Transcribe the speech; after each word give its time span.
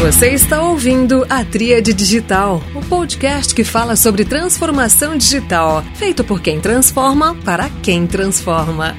Você 0.00 0.28
está 0.28 0.62
ouvindo 0.62 1.26
a 1.28 1.44
Tríade 1.44 1.92
Digital, 1.92 2.62
o 2.72 2.80
podcast 2.88 3.52
que 3.52 3.64
fala 3.64 3.96
sobre 3.96 4.24
transformação 4.24 5.16
digital, 5.16 5.82
feito 5.96 6.22
por 6.22 6.40
quem 6.40 6.60
transforma 6.60 7.34
para 7.44 7.68
quem 7.82 8.06
transforma. 8.06 8.94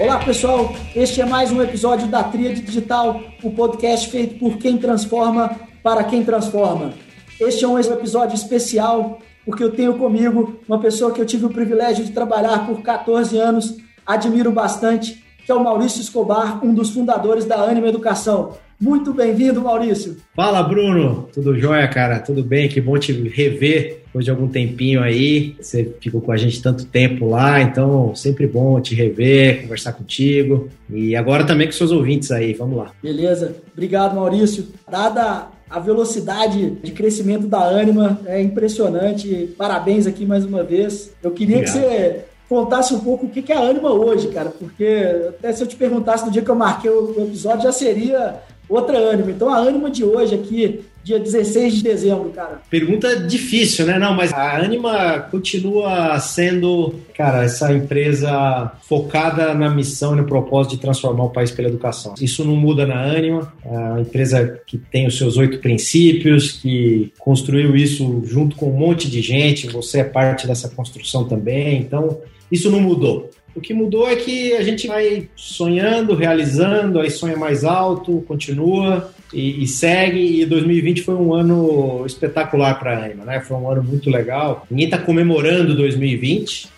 Olá 0.00 0.18
pessoal, 0.18 0.74
este 0.96 1.20
é 1.20 1.24
mais 1.24 1.52
um 1.52 1.62
episódio 1.62 2.08
da 2.08 2.24
Tríade 2.24 2.62
Digital, 2.62 3.22
o 3.40 3.52
podcast 3.52 4.10
feito 4.10 4.36
por 4.36 4.58
quem 4.58 4.76
transforma 4.78 5.60
para 5.80 6.02
quem 6.02 6.24
transforma. 6.24 6.92
Este 7.38 7.64
é 7.64 7.68
um 7.68 7.78
episódio 7.78 8.34
especial 8.34 9.20
porque 9.46 9.62
eu 9.62 9.70
tenho 9.70 9.94
comigo 9.94 10.58
uma 10.68 10.80
pessoa 10.80 11.12
que 11.12 11.20
eu 11.20 11.24
tive 11.24 11.46
o 11.46 11.50
privilégio 11.50 12.04
de 12.04 12.10
trabalhar 12.10 12.66
por 12.66 12.82
14 12.82 13.38
anos, 13.38 13.76
admiro 14.04 14.50
bastante, 14.50 15.24
que 15.46 15.52
é 15.52 15.54
o 15.54 15.62
Maurício 15.62 16.00
Escobar, 16.00 16.62
um 16.64 16.74
dos 16.74 16.90
fundadores 16.90 17.44
da 17.44 17.54
Anima 17.62 17.86
Educação. 17.86 18.54
Muito 18.78 19.14
bem-vindo, 19.14 19.62
Maurício. 19.62 20.16
Fala, 20.34 20.62
Bruno. 20.62 21.28
Tudo 21.32 21.58
jóia, 21.58 21.88
cara? 21.88 22.18
Tudo 22.18 22.42
bem? 22.42 22.68
Que 22.68 22.78
bom 22.78 22.98
te 22.98 23.12
rever 23.12 24.02
depois 24.04 24.24
de 24.24 24.30
algum 24.30 24.48
tempinho 24.48 25.02
aí. 25.02 25.56
Você 25.58 25.94
ficou 25.98 26.20
com 26.20 26.32
a 26.32 26.36
gente 26.36 26.60
tanto 26.60 26.84
tempo 26.84 27.26
lá, 27.26 27.62
então 27.62 28.14
sempre 28.14 28.46
bom 28.46 28.78
te 28.80 28.94
rever, 28.94 29.62
conversar 29.62 29.92
contigo. 29.92 30.68
E 30.90 31.16
agora 31.16 31.44
também 31.44 31.66
com 31.66 31.72
seus 31.72 31.92
ouvintes 31.92 32.30
aí. 32.30 32.52
Vamos 32.52 32.76
lá. 32.76 32.92
Beleza. 33.02 33.56
Obrigado, 33.72 34.14
Maurício. 34.14 34.66
Dada 34.90 35.55
a 35.68 35.78
velocidade 35.80 36.70
de 36.70 36.92
crescimento 36.92 37.46
da 37.46 37.60
Anima 37.68 38.20
é 38.26 38.40
impressionante. 38.40 39.54
Parabéns 39.58 40.06
aqui 40.06 40.24
mais 40.24 40.44
uma 40.44 40.62
vez. 40.62 41.12
Eu 41.22 41.32
queria 41.32 41.58
Obrigado. 41.58 41.74
que 41.74 41.80
você 41.80 42.24
contasse 42.48 42.94
um 42.94 43.00
pouco 43.00 43.26
o 43.26 43.28
que 43.28 43.52
é 43.52 43.56
a 43.56 43.60
Anima 43.60 43.90
hoje, 43.90 44.28
cara, 44.28 44.50
porque 44.50 45.26
até 45.28 45.52
se 45.52 45.62
eu 45.62 45.66
te 45.66 45.76
perguntasse 45.76 46.24
no 46.24 46.30
dia 46.30 46.42
que 46.42 46.50
eu 46.50 46.54
marquei 46.54 46.90
o 46.90 47.22
episódio, 47.22 47.64
já 47.64 47.72
seria 47.72 48.40
outra 48.68 48.98
Anima. 49.10 49.30
Então 49.30 49.48
a 49.48 49.58
Anima 49.58 49.90
de 49.90 50.04
hoje 50.04 50.34
aqui 50.34 50.84
dia 51.06 51.20
16 51.20 51.76
de 51.76 51.82
dezembro, 51.84 52.30
cara? 52.30 52.60
Pergunta 52.68 53.14
difícil, 53.20 53.86
né? 53.86 53.96
Não, 53.96 54.12
mas 54.12 54.32
a 54.32 54.56
Anima 54.56 55.20
continua 55.30 56.18
sendo, 56.18 56.96
cara, 57.16 57.44
essa 57.44 57.72
empresa 57.72 58.72
focada 58.88 59.54
na 59.54 59.70
missão 59.70 60.14
e 60.14 60.16
no 60.16 60.26
propósito 60.26 60.74
de 60.74 60.80
transformar 60.80 61.26
o 61.26 61.30
país 61.30 61.52
pela 61.52 61.68
educação. 61.68 62.14
Isso 62.20 62.44
não 62.44 62.56
muda 62.56 62.84
na 62.84 63.04
Anima, 63.04 63.52
é 63.64 63.68
uma 63.68 64.00
empresa 64.00 64.60
que 64.66 64.76
tem 64.76 65.06
os 65.06 65.16
seus 65.16 65.36
oito 65.36 65.60
princípios, 65.60 66.50
que 66.50 67.12
construiu 67.20 67.76
isso 67.76 68.24
junto 68.26 68.56
com 68.56 68.70
um 68.70 68.76
monte 68.76 69.08
de 69.08 69.22
gente, 69.22 69.68
você 69.68 70.00
é 70.00 70.04
parte 70.04 70.44
dessa 70.44 70.68
construção 70.70 71.22
também, 71.22 71.78
então 71.78 72.18
isso 72.50 72.68
não 72.68 72.80
mudou. 72.80 73.30
O 73.56 73.60
que 73.60 73.72
mudou 73.72 74.06
é 74.06 74.14
que 74.14 74.52
a 74.52 74.62
gente 74.62 74.86
vai 74.86 75.30
sonhando, 75.34 76.14
realizando, 76.14 77.00
aí 77.00 77.10
sonha 77.10 77.38
mais 77.38 77.64
alto, 77.64 78.22
continua 78.28 79.10
e, 79.32 79.64
e 79.64 79.66
segue. 79.66 80.42
E 80.42 80.44
2020 80.44 81.02
foi 81.02 81.14
um 81.14 81.32
ano 81.32 82.04
espetacular 82.04 82.78
para 82.78 82.98
a 82.98 83.04
Anima, 83.06 83.24
né? 83.24 83.40
Foi 83.40 83.56
um 83.56 83.70
ano 83.70 83.82
muito 83.82 84.10
legal. 84.10 84.66
Ninguém 84.70 84.84
está 84.84 84.98
comemorando 84.98 85.74
2020, 85.74 86.68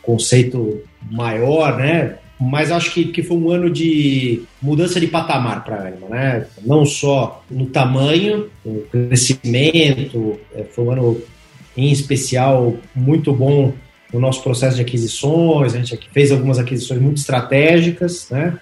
conceito 0.00 0.80
maior, 1.10 1.76
né? 1.76 2.16
Mas 2.40 2.72
acho 2.72 2.94
que, 2.94 3.04
que 3.04 3.22
foi 3.22 3.36
um 3.36 3.50
ano 3.50 3.68
de 3.68 4.42
mudança 4.62 4.98
de 4.98 5.06
patamar 5.06 5.62
para 5.62 5.76
a 5.76 5.88
Anima, 5.88 6.08
né? 6.08 6.46
Não 6.64 6.86
só 6.86 7.44
no 7.50 7.66
tamanho, 7.66 8.48
no 8.64 8.80
crescimento, 8.80 10.40
é, 10.54 10.64
foi 10.64 10.84
um 10.84 10.90
ano 10.90 11.22
em 11.76 11.92
especial 11.92 12.76
muito 12.94 13.30
bom 13.30 13.74
no 14.14 14.20
nosso 14.20 14.44
processo 14.44 14.76
de 14.76 14.82
aquisições, 14.82 15.74
a 15.74 15.78
gente 15.78 15.98
fez 16.12 16.30
algumas 16.30 16.60
aquisições 16.60 17.00
muito 17.00 17.18
estratégicas, 17.18 18.28
né? 18.30 18.56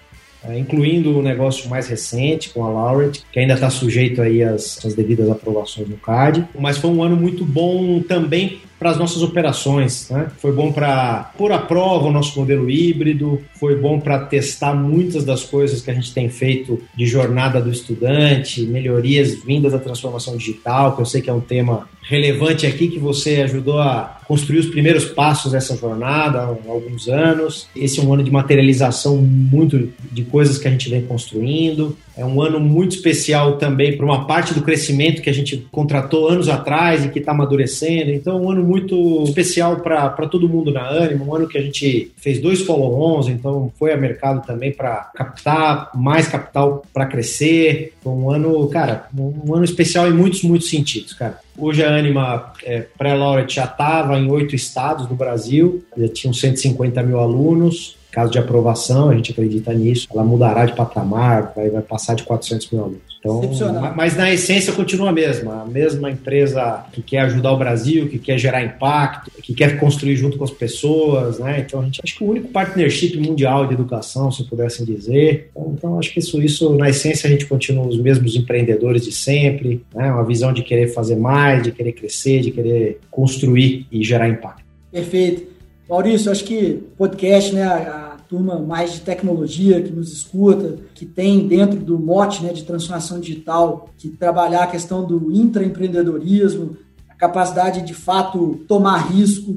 É, 0.44 0.58
incluindo 0.58 1.16
o 1.16 1.22
negócio 1.22 1.70
mais 1.70 1.86
recente 1.86 2.48
com 2.48 2.64
a 2.64 2.68
Laureate, 2.68 3.22
que 3.30 3.38
ainda 3.38 3.54
está 3.54 3.70
sujeito 3.70 4.20
aí 4.20 4.42
às, 4.42 4.84
às 4.84 4.92
devidas 4.92 5.30
aprovações 5.30 5.88
no 5.88 5.96
CAD. 5.96 6.48
Mas 6.58 6.78
foi 6.78 6.90
um 6.90 7.00
ano 7.00 7.16
muito 7.16 7.44
bom 7.44 8.00
também 8.00 8.60
para 8.76 8.90
as 8.90 8.98
nossas 8.98 9.22
operações. 9.22 10.10
Né? 10.10 10.26
Foi 10.38 10.50
bom 10.50 10.72
para 10.72 11.30
pôr 11.38 11.52
à 11.52 11.58
prova 11.58 12.08
o 12.08 12.12
nosso 12.12 12.40
modelo 12.40 12.68
híbrido, 12.68 13.40
foi 13.54 13.76
bom 13.76 14.00
para 14.00 14.18
testar 14.18 14.74
muitas 14.74 15.24
das 15.24 15.44
coisas 15.44 15.80
que 15.80 15.90
a 15.92 15.94
gente 15.94 16.12
tem 16.12 16.28
feito 16.28 16.82
de 16.96 17.06
jornada 17.06 17.60
do 17.60 17.70
estudante, 17.70 18.62
melhorias 18.62 19.44
vindas 19.44 19.70
da 19.70 19.78
transformação 19.78 20.36
digital, 20.36 20.96
que 20.96 21.02
eu 21.02 21.06
sei 21.06 21.22
que 21.22 21.30
é 21.30 21.32
um 21.32 21.40
tema 21.40 21.88
relevante 22.02 22.66
aqui, 22.66 22.88
que 22.88 22.98
você 22.98 23.42
ajudou 23.42 23.78
a 23.78 24.20
construir 24.26 24.58
os 24.58 24.66
primeiros 24.66 25.04
passos 25.04 25.52
dessa 25.52 25.76
jornada 25.76 26.38
há 26.38 26.44
alguns 26.44 27.08
anos. 27.08 27.68
Esse 27.76 28.00
é 28.00 28.02
um 28.02 28.12
ano 28.12 28.22
de 28.22 28.30
materialização 28.30 29.16
muito 29.16 29.92
de 30.10 30.24
coisas 30.24 30.58
que 30.58 30.66
a 30.66 30.70
gente 30.70 30.88
vem 30.88 31.02
construindo. 31.02 31.96
É 32.16 32.24
um 32.24 32.40
ano 32.40 32.60
muito 32.60 32.96
especial 32.96 33.56
também 33.56 33.96
para 33.96 34.04
uma 34.04 34.26
parte 34.26 34.54
do 34.54 34.62
crescimento 34.62 35.22
que 35.22 35.30
a 35.30 35.34
gente 35.34 35.66
contratou 35.70 36.28
anos 36.28 36.48
atrás 36.48 37.04
e 37.04 37.08
que 37.08 37.18
está 37.18 37.32
amadurecendo. 37.32 38.10
Então, 38.10 38.38
é 38.38 38.40
um 38.40 38.50
ano 38.50 38.62
muito 38.62 39.22
especial 39.24 39.76
para 39.76 40.10
todo 40.26 40.48
mundo 40.48 40.70
na 40.70 40.88
Anima. 40.88 41.24
Um 41.24 41.34
ano 41.34 41.48
que 41.48 41.58
a 41.58 41.62
gente 41.62 42.10
fez 42.16 42.40
dois 42.40 42.62
follow-ons, 42.62 43.28
então 43.28 43.72
foi 43.78 43.92
a 43.92 43.96
mercado 43.96 44.44
também 44.46 44.72
para 44.72 45.10
captar 45.14 45.90
mais 45.94 46.26
capital 46.26 46.84
para 46.92 47.06
crescer. 47.06 47.92
Foi 48.02 48.12
um 48.12 48.30
ano, 48.30 48.66
cara, 48.68 49.06
um 49.16 49.54
ano 49.54 49.64
especial 49.64 50.08
em 50.08 50.12
muitos, 50.12 50.42
muitos 50.42 50.68
sentidos, 50.68 51.12
cara. 51.12 51.38
Hoje 51.56 51.84
a 51.84 51.94
Anima 51.94 52.52
é, 52.64 52.80
pré-Laureate 52.96 53.56
já 53.56 53.64
estava 53.64 54.18
em 54.18 54.30
oito 54.30 54.54
estados 54.54 55.06
do 55.06 55.14
Brasil, 55.14 55.84
já 55.96 56.08
tinham 56.08 56.32
150 56.32 57.02
mil 57.02 57.20
alunos. 57.20 57.96
Caso 58.10 58.30
de 58.30 58.38
aprovação, 58.38 59.08
a 59.08 59.14
gente 59.14 59.32
acredita 59.32 59.72
nisso, 59.72 60.06
ela 60.12 60.22
mudará 60.22 60.66
de 60.66 60.74
patamar, 60.74 61.52
vai, 61.56 61.70
vai 61.70 61.80
passar 61.80 62.14
de 62.14 62.24
400 62.24 62.70
mil 62.70 62.82
alunos. 62.82 63.11
Então, 63.24 63.94
mas 63.96 64.16
na 64.16 64.32
essência 64.32 64.72
continua 64.72 65.10
a 65.10 65.12
mesma, 65.12 65.62
a 65.62 65.64
mesma 65.64 66.10
empresa 66.10 66.84
que 66.92 67.00
quer 67.00 67.20
ajudar 67.20 67.52
o 67.52 67.56
Brasil, 67.56 68.08
que 68.08 68.18
quer 68.18 68.36
gerar 68.36 68.64
impacto, 68.64 69.30
que 69.40 69.54
quer 69.54 69.78
construir 69.78 70.16
junto 70.16 70.36
com 70.36 70.42
as 70.42 70.50
pessoas, 70.50 71.38
né? 71.38 71.64
Então 71.64 71.80
a 71.80 71.84
gente 71.84 72.00
acho 72.02 72.16
que 72.16 72.24
o 72.24 72.28
único 72.28 72.48
partnership 72.48 73.16
mundial 73.16 73.66
de 73.66 73.74
educação, 73.74 74.32
se 74.32 74.42
pudessem 74.44 74.84
dizer. 74.84 75.50
Então, 75.52 75.74
então 75.78 75.98
acho 76.00 76.12
que 76.12 76.18
isso, 76.18 76.42
isso 76.42 76.74
na 76.74 76.90
essência 76.90 77.28
a 77.28 77.30
gente 77.30 77.46
continua 77.46 77.86
os 77.86 77.96
mesmos 78.00 78.34
empreendedores 78.34 79.04
de 79.04 79.12
sempre, 79.12 79.84
né? 79.94 80.10
Uma 80.10 80.24
visão 80.24 80.52
de 80.52 80.62
querer 80.62 80.88
fazer 80.88 81.14
mais, 81.14 81.62
de 81.62 81.70
querer 81.70 81.92
crescer, 81.92 82.40
de 82.40 82.50
querer 82.50 82.98
construir 83.08 83.86
e 83.92 84.02
gerar 84.02 84.28
impacto. 84.28 84.64
Perfeito. 84.90 85.46
Maurício, 85.88 86.30
acho 86.30 86.44
que 86.44 86.82
podcast, 86.96 87.54
né, 87.54 87.62
a, 87.62 88.11
turma 88.32 88.58
mais 88.58 88.94
de 88.94 89.00
tecnologia 89.02 89.82
que 89.82 89.92
nos 89.92 90.10
escuta, 90.10 90.78
que 90.94 91.04
tem 91.04 91.46
dentro 91.46 91.78
do 91.78 91.98
mote 91.98 92.42
né, 92.42 92.50
de 92.50 92.64
transformação 92.64 93.20
digital, 93.20 93.90
que 93.98 94.08
trabalhar 94.08 94.62
a 94.62 94.66
questão 94.68 95.04
do 95.04 95.30
intraempreendedorismo, 95.30 96.78
a 97.10 97.14
capacidade 97.14 97.82
de 97.82 97.92
fato 97.92 98.64
tomar 98.66 99.12
risco 99.12 99.56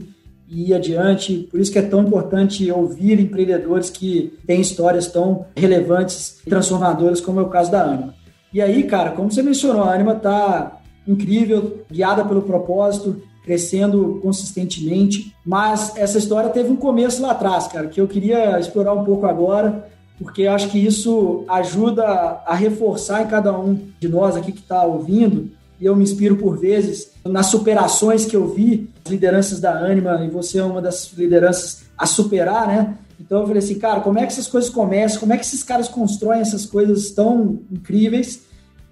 e 0.50 0.72
ir 0.72 0.74
adiante. 0.74 1.48
Por 1.50 1.58
isso 1.58 1.72
que 1.72 1.80
é 1.80 1.84
tão 1.84 2.04
importante 2.04 2.70
ouvir 2.70 3.18
empreendedores 3.18 3.90
que 3.90 4.38
têm 4.46 4.60
histórias 4.60 5.08
tão 5.08 5.46
relevantes 5.56 6.42
e 6.46 6.50
transformadoras 6.50 7.22
como 7.22 7.40
é 7.40 7.44
o 7.44 7.50
caso 7.50 7.72
da 7.72 7.82
Anima. 7.82 8.14
E 8.54 8.62
aí, 8.62 8.84
cara, 8.84 9.12
como 9.12 9.32
você 9.32 9.42
mencionou, 9.42 9.84
a 9.84 9.94
Anima 9.94 10.14
está 10.14 10.82
incrível, 11.08 11.86
guiada 11.90 12.26
pelo 12.26 12.42
propósito, 12.42 13.22
crescendo 13.46 14.20
consistentemente. 14.22 15.34
Mas 15.46 15.96
essa 15.96 16.18
história 16.18 16.50
teve 16.50 16.70
um 16.70 16.76
começo 16.76 17.22
lá 17.22 17.32
atrás, 17.32 17.68
cara, 17.68 17.88
que 17.88 18.02
eu 18.02 18.08
queria 18.08 18.60
explorar 18.60 18.94
um 18.94 19.06
pouco 19.06 19.28
agora, 19.28 19.88
porque 20.18 20.48
acho 20.48 20.70
que 20.70 20.80
isso 20.80 21.46
ajuda 21.48 22.04
a 22.04 22.56
reforçar 22.56 23.22
em 23.22 23.28
cada 23.28 23.58
um 23.58 23.80
de 24.00 24.08
nós 24.08 24.36
aqui 24.36 24.52
que 24.52 24.62
está 24.62 24.84
ouvindo. 24.84 25.52
E 25.80 25.86
eu 25.86 25.96
me 25.96 26.04
inspiro 26.04 26.38
por 26.38 26.58
vezes 26.58 27.12
nas 27.24 27.48
superações 27.48 28.26
que 28.26 28.36
eu 28.36 28.48
vi, 28.48 28.90
as 29.06 29.12
lideranças 29.12 29.60
da 29.60 29.72
Anima, 29.78 30.24
e 30.26 30.30
você 30.30 30.58
é 30.58 30.64
uma 30.64 30.82
das 30.82 31.12
lideranças 31.14 31.84
a 31.98 32.06
superar, 32.06 32.68
né? 32.68 32.98
Então 33.20 33.42
eu 33.42 33.48
falei 33.48 33.62
assim, 33.62 33.78
cara, 33.78 34.02
como 34.02 34.18
é 34.20 34.22
que 34.22 34.32
essas 34.32 34.48
coisas 34.48 34.70
começam? 34.70 35.20
Como 35.20 35.34
é 35.34 35.38
que 35.38 35.46
esses 35.46 35.64
caras 35.64 35.88
constroem 35.88 36.40
essas 36.40 36.66
coisas 36.66 37.12
tão 37.12 37.60
incríveis? 37.72 38.42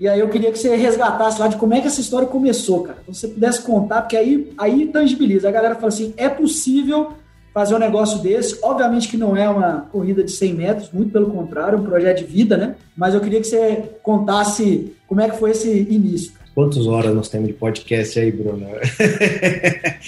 E 0.04 0.08
aí 0.10 0.20
eu 0.20 0.28
queria 0.28 0.52
que 0.52 0.60
você 0.60 0.76
resgatasse 0.76 1.40
lá 1.40 1.48
de 1.48 1.56
como 1.56 1.74
é 1.74 1.80
que 1.80 1.88
essa 1.88 2.02
história 2.02 2.28
começou, 2.28 2.84
cara. 2.84 2.98
Então, 3.02 3.14
se 3.14 3.22
você 3.22 3.28
pudesse 3.30 3.62
contar, 3.62 4.02
porque 4.02 4.18
aí, 4.18 4.52
aí 4.58 4.88
tangibiliza. 4.88 5.48
A 5.48 5.52
galera 5.52 5.76
fala 5.76 5.88
assim, 5.88 6.14
é 6.18 6.28
possível 6.28 7.14
fazer 7.54 7.74
um 7.74 7.80
negócio 7.80 8.20
desse. 8.20 8.60
Obviamente 8.62 9.08
que 9.08 9.16
não 9.16 9.38
é 9.38 9.48
uma 9.48 9.88
corrida 9.94 10.22
de 10.22 10.32
100 10.32 10.54
metros, 10.56 10.92
muito 10.92 11.14
pelo 11.14 11.28
contrário, 11.28 11.78
é 11.78 11.80
um 11.80 11.86
projeto 11.86 12.18
de 12.18 12.26
vida, 12.26 12.58
né? 12.58 12.76
Mas 12.98 13.14
eu 13.14 13.22
queria 13.22 13.40
que 13.40 13.48
você 13.48 13.92
contasse 14.04 14.94
como 15.08 15.22
é 15.22 15.30
que 15.30 15.38
foi 15.38 15.52
esse 15.52 15.70
início. 15.90 16.34
Quantas 16.54 16.86
horas 16.86 17.16
nós 17.16 17.30
temos 17.30 17.48
de 17.48 17.54
podcast 17.54 18.20
aí, 18.20 18.32
Bruno? 18.32 18.68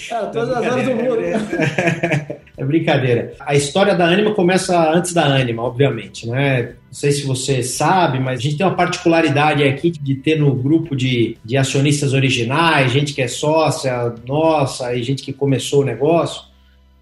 Cara, 0.08 0.26
todas 0.30 0.50
as 0.50 0.66
horas 0.66 0.84
do 0.84 0.94
mundo. 0.94 1.16
É 2.58 2.64
brincadeira. 2.64 3.34
A 3.40 3.54
história 3.54 3.94
da 3.94 4.06
Anima 4.06 4.32
começa 4.32 4.90
antes 4.90 5.12
da 5.12 5.26
Anima, 5.26 5.62
obviamente, 5.62 6.26
né? 6.26 6.62
Não 6.62 6.72
sei 6.90 7.12
se 7.12 7.26
você 7.26 7.62
sabe, 7.62 8.18
mas 8.18 8.38
a 8.38 8.42
gente 8.42 8.56
tem 8.56 8.64
uma 8.64 8.74
particularidade 8.74 9.62
aqui 9.62 9.90
de 9.90 10.14
ter 10.14 10.40
no 10.40 10.54
grupo 10.54 10.96
de, 10.96 11.36
de 11.44 11.54
acionistas 11.58 12.14
originais, 12.14 12.90
gente 12.90 13.12
que 13.12 13.20
é 13.20 13.28
sócia 13.28 14.14
nossa 14.26 14.94
e 14.94 15.02
gente 15.02 15.22
que 15.22 15.34
começou 15.34 15.82
o 15.82 15.84
negócio. 15.84 16.44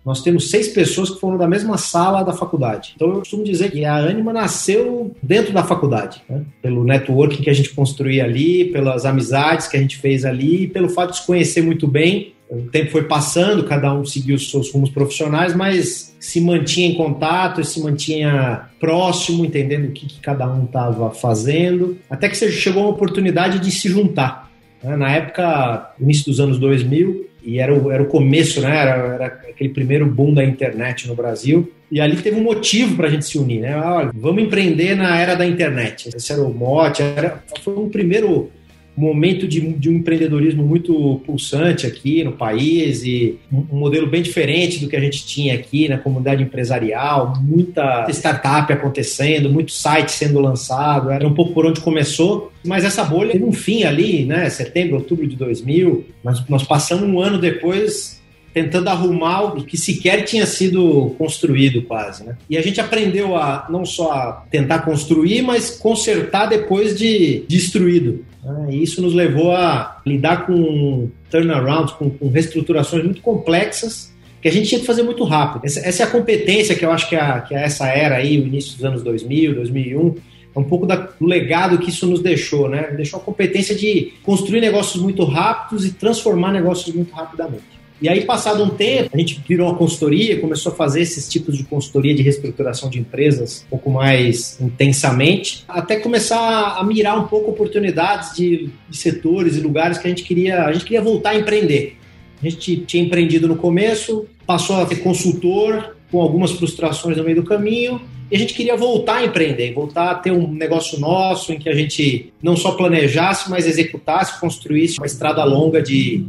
Nós 0.04 0.22
temos 0.22 0.50
seis 0.50 0.68
pessoas 0.68 1.10
que 1.10 1.18
foram 1.18 1.38
da 1.38 1.48
mesma 1.48 1.78
sala 1.78 2.22
da 2.22 2.32
faculdade. 2.32 2.92
Então 2.94 3.08
eu 3.08 3.18
costumo 3.20 3.42
dizer 3.42 3.70
que 3.70 3.84
a 3.84 3.96
Anima 3.96 4.32
nasceu 4.32 5.14
dentro 5.22 5.52
da 5.52 5.64
faculdade, 5.64 6.22
né? 6.28 6.42
pelo 6.60 6.84
networking 6.84 7.42
que 7.42 7.50
a 7.50 7.54
gente 7.54 7.70
construía 7.70 8.24
ali, 8.24 8.66
pelas 8.66 9.06
amizades 9.06 9.66
que 9.66 9.76
a 9.76 9.80
gente 9.80 9.96
fez 9.96 10.24
ali, 10.24 10.66
pelo 10.66 10.88
fato 10.88 11.12
de 11.12 11.18
se 11.18 11.26
conhecer 11.26 11.62
muito 11.62 11.88
bem. 11.88 12.34
O 12.50 12.68
tempo 12.68 12.90
foi 12.90 13.04
passando, 13.04 13.64
cada 13.64 13.92
um 13.94 14.04
seguiu 14.04 14.36
os 14.36 14.50
seus 14.50 14.70
rumos 14.70 14.90
profissionais, 14.90 15.56
mas 15.56 16.14
se 16.20 16.40
mantinha 16.40 16.88
em 16.88 16.94
contato, 16.94 17.64
se 17.64 17.80
mantinha 17.80 18.68
próximo, 18.78 19.44
entendendo 19.44 19.86
o 19.86 19.92
que, 19.92 20.06
que 20.06 20.20
cada 20.20 20.46
um 20.52 20.64
estava 20.64 21.10
fazendo, 21.10 21.96
até 22.08 22.28
que 22.28 22.36
chegou 22.36 22.84
a 22.84 22.90
oportunidade 22.90 23.58
de 23.58 23.70
se 23.70 23.88
juntar. 23.88 24.50
Né? 24.82 24.94
Na 24.96 25.10
época, 25.10 25.94
início 25.98 26.26
dos 26.26 26.38
anos 26.38 26.58
2000, 26.58 27.26
e 27.44 27.58
era 27.58 27.74
o, 27.74 27.90
era 27.90 28.02
o 28.02 28.06
começo, 28.06 28.60
né? 28.60 28.76
Era, 28.76 29.14
era 29.14 29.26
aquele 29.26 29.70
primeiro 29.70 30.06
boom 30.06 30.32
da 30.32 30.44
internet 30.44 31.06
no 31.06 31.14
Brasil. 31.14 31.70
E 31.90 32.00
ali 32.00 32.16
teve 32.16 32.40
um 32.40 32.42
motivo 32.42 32.96
para 32.96 33.06
a 33.06 33.10
gente 33.10 33.26
se 33.26 33.38
unir, 33.38 33.60
né? 33.60 33.76
Olha, 33.76 34.10
vamos 34.14 34.42
empreender 34.42 34.96
na 34.96 35.16
era 35.16 35.34
da 35.34 35.46
internet. 35.46 36.10
Esse 36.14 36.32
era 36.32 36.42
o 36.42 36.52
mote, 36.52 37.02
era, 37.02 37.42
foi 37.62 37.76
um 37.76 37.88
primeiro 37.88 38.50
momento 38.96 39.48
de, 39.48 39.60
de, 39.60 39.88
um 39.90 39.94
empreendedorismo 39.94 40.64
muito 40.64 41.20
pulsante 41.26 41.86
aqui 41.86 42.22
no 42.22 42.32
país 42.32 43.02
e 43.04 43.38
um, 43.52 43.76
modelo 43.76 44.06
bem 44.06 44.22
diferente 44.22 44.78
do 44.78 44.88
que 44.88 44.96
a 44.96 45.00
gente 45.00 45.26
tinha 45.26 45.54
aqui 45.54 45.88
na 45.88 45.98
comunidade 45.98 46.42
empresarial, 46.42 47.34
muita 47.40 48.06
startup 48.10 48.72
acontecendo, 48.72 49.50
muito 49.50 49.72
site 49.72 50.12
sendo 50.12 50.38
lançado, 50.38 51.10
era 51.10 51.26
um 51.26 51.34
pouco 51.34 51.52
por 51.52 51.66
onde 51.66 51.80
começou, 51.80 52.52
mas 52.64 52.84
essa 52.84 53.04
bolha 53.04 53.32
teve 53.32 53.44
um 53.44 53.52
fim 53.52 53.82
ali, 53.82 54.24
né, 54.24 54.48
setembro, 54.48 54.96
outubro 54.96 55.26
de 55.26 55.36
2000, 55.36 56.06
mas 56.22 56.46
nós 56.48 56.62
passamos 56.62 57.08
um 57.08 57.20
ano 57.20 57.38
depois 57.38 58.22
tentando 58.54 58.88
arrumar 58.88 59.42
o 59.42 59.64
que 59.64 59.76
sequer 59.76 60.22
tinha 60.22 60.46
sido 60.46 61.12
construído 61.18 61.82
quase, 61.82 62.24
né? 62.24 62.36
E 62.48 62.56
a 62.56 62.62
gente 62.62 62.80
aprendeu 62.80 63.36
a 63.36 63.66
não 63.68 63.84
só 63.84 64.12
a 64.12 64.44
tentar 64.48 64.78
construir, 64.80 65.42
mas 65.42 65.70
consertar 65.70 66.46
depois 66.46 66.96
de 66.96 67.44
destruído. 67.48 68.24
Né? 68.44 68.68
E 68.70 68.82
isso 68.82 69.00
nos 69.00 69.14
levou 69.14 69.52
a 69.52 70.00
lidar 70.04 70.46
com 70.46 71.08
turnarounds, 71.30 71.94
com, 71.94 72.10
com 72.10 72.28
reestruturações 72.28 73.04
muito 73.04 73.22
complexas 73.22 74.12
que 74.40 74.48
a 74.48 74.52
gente 74.52 74.68
tinha 74.68 74.80
que 74.80 74.86
fazer 74.86 75.02
muito 75.02 75.24
rápido. 75.24 75.64
Essa, 75.64 75.80
essa 75.80 76.02
é 76.02 76.06
a 76.06 76.10
competência 76.10 76.74
que 76.74 76.84
eu 76.84 76.92
acho 76.92 77.08
que, 77.08 77.16
a, 77.16 77.40
que 77.40 77.54
a 77.54 77.60
essa 77.60 77.88
era 77.88 78.16
aí, 78.16 78.38
o 78.38 78.46
início 78.46 78.74
dos 78.74 78.84
anos 78.84 79.02
2000, 79.02 79.54
2001, 79.54 80.14
é 80.54 80.58
um 80.58 80.64
pouco 80.64 80.86
da, 80.86 80.96
do 80.96 81.26
legado 81.26 81.78
que 81.78 81.88
isso 81.88 82.06
nos 82.06 82.20
deixou, 82.20 82.68
né? 82.68 82.92
Deixou 82.94 83.18
a 83.18 83.22
competência 83.22 83.74
de 83.74 84.12
construir 84.22 84.60
negócios 84.60 85.02
muito 85.02 85.24
rápidos 85.24 85.86
e 85.86 85.92
transformar 85.92 86.52
negócios 86.52 86.94
muito 86.94 87.12
rapidamente. 87.14 87.64
E 88.02 88.08
aí, 88.08 88.24
passado 88.24 88.62
um 88.62 88.70
tempo, 88.70 89.10
a 89.12 89.18
gente 89.18 89.40
virou 89.48 89.68
uma 89.68 89.76
consultoria, 89.76 90.40
começou 90.40 90.72
a 90.72 90.74
fazer 90.74 91.00
esses 91.00 91.28
tipos 91.28 91.56
de 91.56 91.64
consultoria 91.64 92.14
de 92.14 92.22
reestruturação 92.22 92.90
de 92.90 92.98
empresas 92.98 93.64
um 93.66 93.70
pouco 93.70 93.90
mais 93.90 94.60
intensamente, 94.60 95.64
até 95.68 95.96
começar 95.96 96.76
a 96.78 96.84
mirar 96.84 97.18
um 97.18 97.28
pouco 97.28 97.52
oportunidades 97.52 98.36
de, 98.36 98.70
de 98.88 98.96
setores 98.96 99.56
e 99.56 99.60
lugares 99.60 99.98
que 99.98 100.06
a 100.06 100.10
gente 100.10 100.24
queria, 100.24 100.64
a 100.64 100.72
gente 100.72 100.84
queria 100.84 101.00
voltar 101.00 101.30
a 101.30 101.36
empreender. 101.36 101.96
A 102.42 102.48
gente 102.48 102.78
tinha 102.78 103.02
empreendido 103.02 103.46
no 103.46 103.56
começo, 103.56 104.26
passou 104.44 104.76
a 104.76 104.86
ser 104.86 104.96
consultor, 104.96 105.96
com 106.10 106.20
algumas 106.20 106.50
frustrações 106.52 107.16
no 107.16 107.24
meio 107.24 107.36
do 107.36 107.44
caminho, 107.44 108.00
e 108.30 108.36
a 108.36 108.38
gente 108.38 108.54
queria 108.54 108.76
voltar 108.76 109.16
a 109.16 109.24
empreender, 109.24 109.72
voltar 109.72 110.10
a 110.10 110.14
ter 110.14 110.30
um 110.30 110.50
negócio 110.50 110.98
nosso 110.98 111.52
em 111.52 111.58
que 111.58 111.68
a 111.68 111.74
gente 111.74 112.32
não 112.42 112.56
só 112.56 112.72
planejasse, 112.72 113.50
mas 113.50 113.66
executasse, 113.66 114.40
construísse 114.40 114.98
uma 114.98 115.06
estrada 115.06 115.44
longa 115.44 115.82
de, 115.82 116.24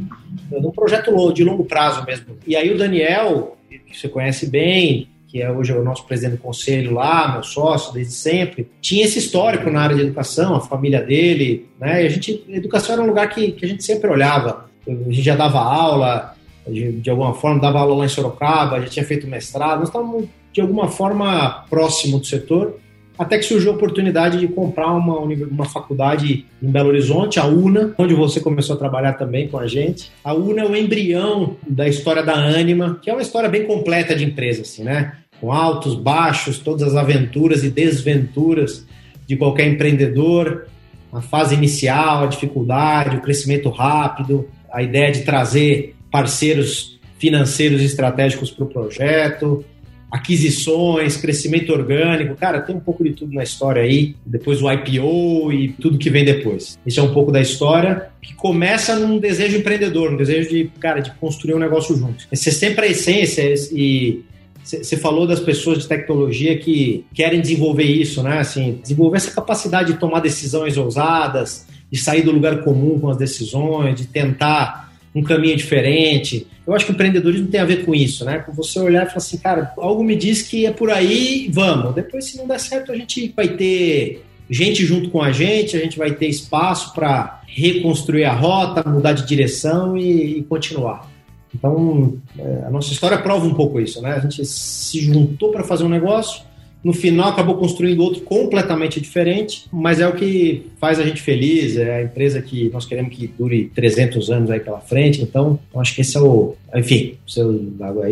um 0.52 0.70
projeto 0.70 1.32
de 1.32 1.42
longo 1.42 1.64
prazo 1.64 2.04
mesmo. 2.04 2.36
E 2.46 2.54
aí 2.54 2.72
o 2.72 2.78
Daniel, 2.78 3.56
que 3.68 3.98
você 3.98 4.08
conhece 4.08 4.46
bem, 4.46 5.08
que 5.26 5.42
é 5.42 5.50
hoje 5.50 5.72
o 5.72 5.82
nosso 5.82 6.06
presidente 6.06 6.36
do 6.36 6.42
conselho 6.42 6.94
lá, 6.94 7.32
meu 7.32 7.42
sócio 7.42 7.92
desde 7.92 8.12
sempre, 8.12 8.68
tinha 8.80 9.04
esse 9.04 9.18
histórico 9.18 9.70
na 9.70 9.80
área 9.80 9.96
de 9.96 10.02
educação, 10.02 10.54
a 10.54 10.60
família 10.60 11.02
dele, 11.02 11.66
né? 11.80 12.02
E 12.02 12.06
a 12.06 12.08
gente, 12.08 12.44
a 12.48 12.56
educação 12.56 12.94
era 12.94 13.02
um 13.02 13.06
lugar 13.06 13.28
que, 13.28 13.52
que 13.52 13.64
a 13.64 13.68
gente 13.68 13.84
sempre 13.84 14.08
olhava. 14.08 14.70
A 14.86 14.90
gente 14.90 15.22
já 15.22 15.34
dava 15.34 15.58
aula, 15.58 16.36
de, 16.68 16.92
de 16.92 17.10
alguma 17.10 17.34
forma 17.34 17.60
dava 17.60 17.80
aula 17.80 17.96
lá 17.96 18.04
em 18.04 18.08
Sorocaba, 18.08 18.80
já 18.82 18.88
tinha 18.88 19.04
feito 19.04 19.26
mestrado, 19.26 19.80
nós 19.80 19.88
estávamos 19.88 20.26
de 20.56 20.62
alguma 20.62 20.88
forma 20.88 21.66
próximo 21.68 22.18
do 22.18 22.24
setor 22.24 22.78
até 23.18 23.36
que 23.36 23.44
surgiu 23.44 23.72
a 23.72 23.74
oportunidade 23.74 24.38
de 24.38 24.48
comprar 24.48 24.90
uma, 24.94 25.18
uma 25.18 25.64
faculdade 25.66 26.46
em 26.62 26.70
Belo 26.70 26.88
Horizonte, 26.88 27.38
a 27.38 27.46
UNA, 27.46 27.94
onde 27.98 28.14
você 28.14 28.40
começou 28.40 28.74
a 28.74 28.78
trabalhar 28.78 29.14
também 29.14 29.48
com 29.48 29.58
a 29.58 29.66
gente. 29.66 30.10
A 30.24 30.34
UNA 30.34 30.62
é 30.62 30.66
o 30.66 30.76
embrião 30.76 31.56
da 31.66 31.86
história 31.86 32.22
da 32.22 32.34
Anima, 32.34 32.98
que 33.02 33.08
é 33.10 33.12
uma 33.12 33.22
história 33.22 33.48
bem 33.48 33.66
completa 33.66 34.14
de 34.14 34.24
empresa, 34.24 34.62
assim, 34.62 34.82
né? 34.82 35.14
Com 35.40 35.52
altos, 35.52 35.94
baixos, 35.94 36.58
todas 36.58 36.82
as 36.82 36.94
aventuras 36.94 37.62
e 37.64 37.70
desventuras 37.70 38.86
de 39.26 39.36
qualquer 39.36 39.66
empreendedor, 39.66 40.66
a 41.12 41.20
fase 41.22 41.54
inicial, 41.54 42.24
a 42.24 42.26
dificuldade, 42.26 43.16
o 43.16 43.22
crescimento 43.22 43.70
rápido, 43.70 44.46
a 44.70 44.82
ideia 44.82 45.10
de 45.10 45.22
trazer 45.22 45.94
parceiros 46.10 46.98
financeiros 47.18 47.80
estratégicos 47.80 48.50
para 48.50 48.64
o 48.64 48.68
projeto, 48.68 49.64
aquisições, 50.10 51.16
crescimento 51.16 51.72
orgânico, 51.72 52.36
cara, 52.36 52.60
tem 52.60 52.76
um 52.76 52.80
pouco 52.80 53.02
de 53.02 53.10
tudo 53.12 53.34
na 53.34 53.42
história 53.42 53.82
aí, 53.82 54.14
depois 54.24 54.62
o 54.62 54.70
IPO 54.70 55.52
e 55.52 55.68
tudo 55.80 55.98
que 55.98 56.10
vem 56.10 56.24
depois. 56.24 56.78
Isso 56.86 57.00
é 57.00 57.02
um 57.02 57.12
pouco 57.12 57.32
da 57.32 57.40
história 57.40 58.08
que 58.22 58.34
começa 58.34 58.96
num 58.96 59.18
desejo 59.18 59.58
empreendedor, 59.58 60.12
um 60.12 60.16
desejo 60.16 60.48
de, 60.48 60.70
cara, 60.80 61.00
de 61.00 61.12
construir 61.14 61.54
um 61.54 61.58
negócio 61.58 61.96
junto. 61.96 62.26
Essa 62.30 62.48
é 62.48 62.52
sempre 62.52 62.86
a 62.86 62.88
essência 62.88 63.42
e 63.72 64.24
você 64.62 64.96
falou 64.96 65.28
das 65.28 65.38
pessoas 65.38 65.78
de 65.78 65.86
tecnologia 65.86 66.58
que 66.58 67.04
querem 67.14 67.40
desenvolver 67.40 67.84
isso, 67.84 68.20
né? 68.22 68.38
Assim, 68.40 68.80
desenvolver 68.82 69.18
essa 69.18 69.30
capacidade 69.30 69.92
de 69.92 69.98
tomar 69.98 70.18
decisões 70.18 70.76
ousadas, 70.76 71.66
de 71.90 71.96
sair 71.96 72.22
do 72.22 72.32
lugar 72.32 72.64
comum 72.64 72.98
com 72.98 73.08
as 73.08 73.16
decisões, 73.16 73.94
de 73.94 74.06
tentar 74.08 74.85
um 75.16 75.22
caminho 75.22 75.56
diferente. 75.56 76.46
Eu 76.66 76.74
acho 76.74 76.84
que 76.84 76.92
o 76.92 76.94
empreendedorismo 76.94 77.48
tem 77.48 77.60
a 77.60 77.64
ver 77.64 77.84
com 77.84 77.94
isso, 77.94 78.24
né? 78.24 78.38
Com 78.40 78.52
você 78.52 78.78
olhar 78.78 79.04
e 79.04 79.06
falar 79.06 79.16
assim, 79.16 79.38
cara, 79.38 79.72
algo 79.78 80.04
me 80.04 80.14
diz 80.14 80.42
que 80.42 80.66
é 80.66 80.70
por 80.70 80.90
aí, 80.90 81.48
vamos. 81.50 81.94
Depois, 81.94 82.26
se 82.26 82.36
não 82.36 82.46
der 82.46 82.60
certo, 82.60 82.92
a 82.92 82.96
gente 82.96 83.32
vai 83.34 83.48
ter 83.48 84.22
gente 84.48 84.84
junto 84.84 85.10
com 85.10 85.22
a 85.22 85.32
gente, 85.32 85.76
a 85.76 85.80
gente 85.80 85.98
vai 85.98 86.12
ter 86.12 86.28
espaço 86.28 86.92
para 86.92 87.40
reconstruir 87.46 88.24
a 88.24 88.32
rota, 88.32 88.88
mudar 88.88 89.12
de 89.12 89.26
direção 89.26 89.96
e, 89.96 90.38
e 90.38 90.42
continuar. 90.44 91.10
Então, 91.54 92.18
é, 92.38 92.64
a 92.66 92.70
nossa 92.70 92.92
história 92.92 93.16
prova 93.16 93.46
um 93.46 93.54
pouco 93.54 93.80
isso, 93.80 94.02
né? 94.02 94.12
A 94.12 94.20
gente 94.20 94.44
se 94.44 95.00
juntou 95.00 95.50
para 95.50 95.64
fazer 95.64 95.84
um 95.84 95.88
negócio, 95.88 96.42
no 96.86 96.92
final 96.92 97.30
acabou 97.30 97.56
construindo 97.56 98.00
outro 98.00 98.20
completamente 98.20 99.00
diferente, 99.00 99.64
mas 99.72 99.98
é 99.98 100.06
o 100.06 100.12
que 100.12 100.70
faz 100.80 101.00
a 101.00 101.04
gente 101.04 101.20
feliz, 101.20 101.76
é 101.76 101.96
a 101.96 102.02
empresa 102.04 102.40
que 102.40 102.70
nós 102.72 102.86
queremos 102.86 103.12
que 103.12 103.26
dure 103.26 103.72
300 103.74 104.30
anos 104.30 104.52
aí 104.52 104.60
pela 104.60 104.78
frente, 104.78 105.20
então 105.20 105.58
acho 105.74 105.96
que 105.96 106.02
esse 106.02 106.16
é 106.16 106.20
o... 106.20 106.54
Enfim, 106.76 107.16
se, 107.26 107.40
eu, 107.40 107.60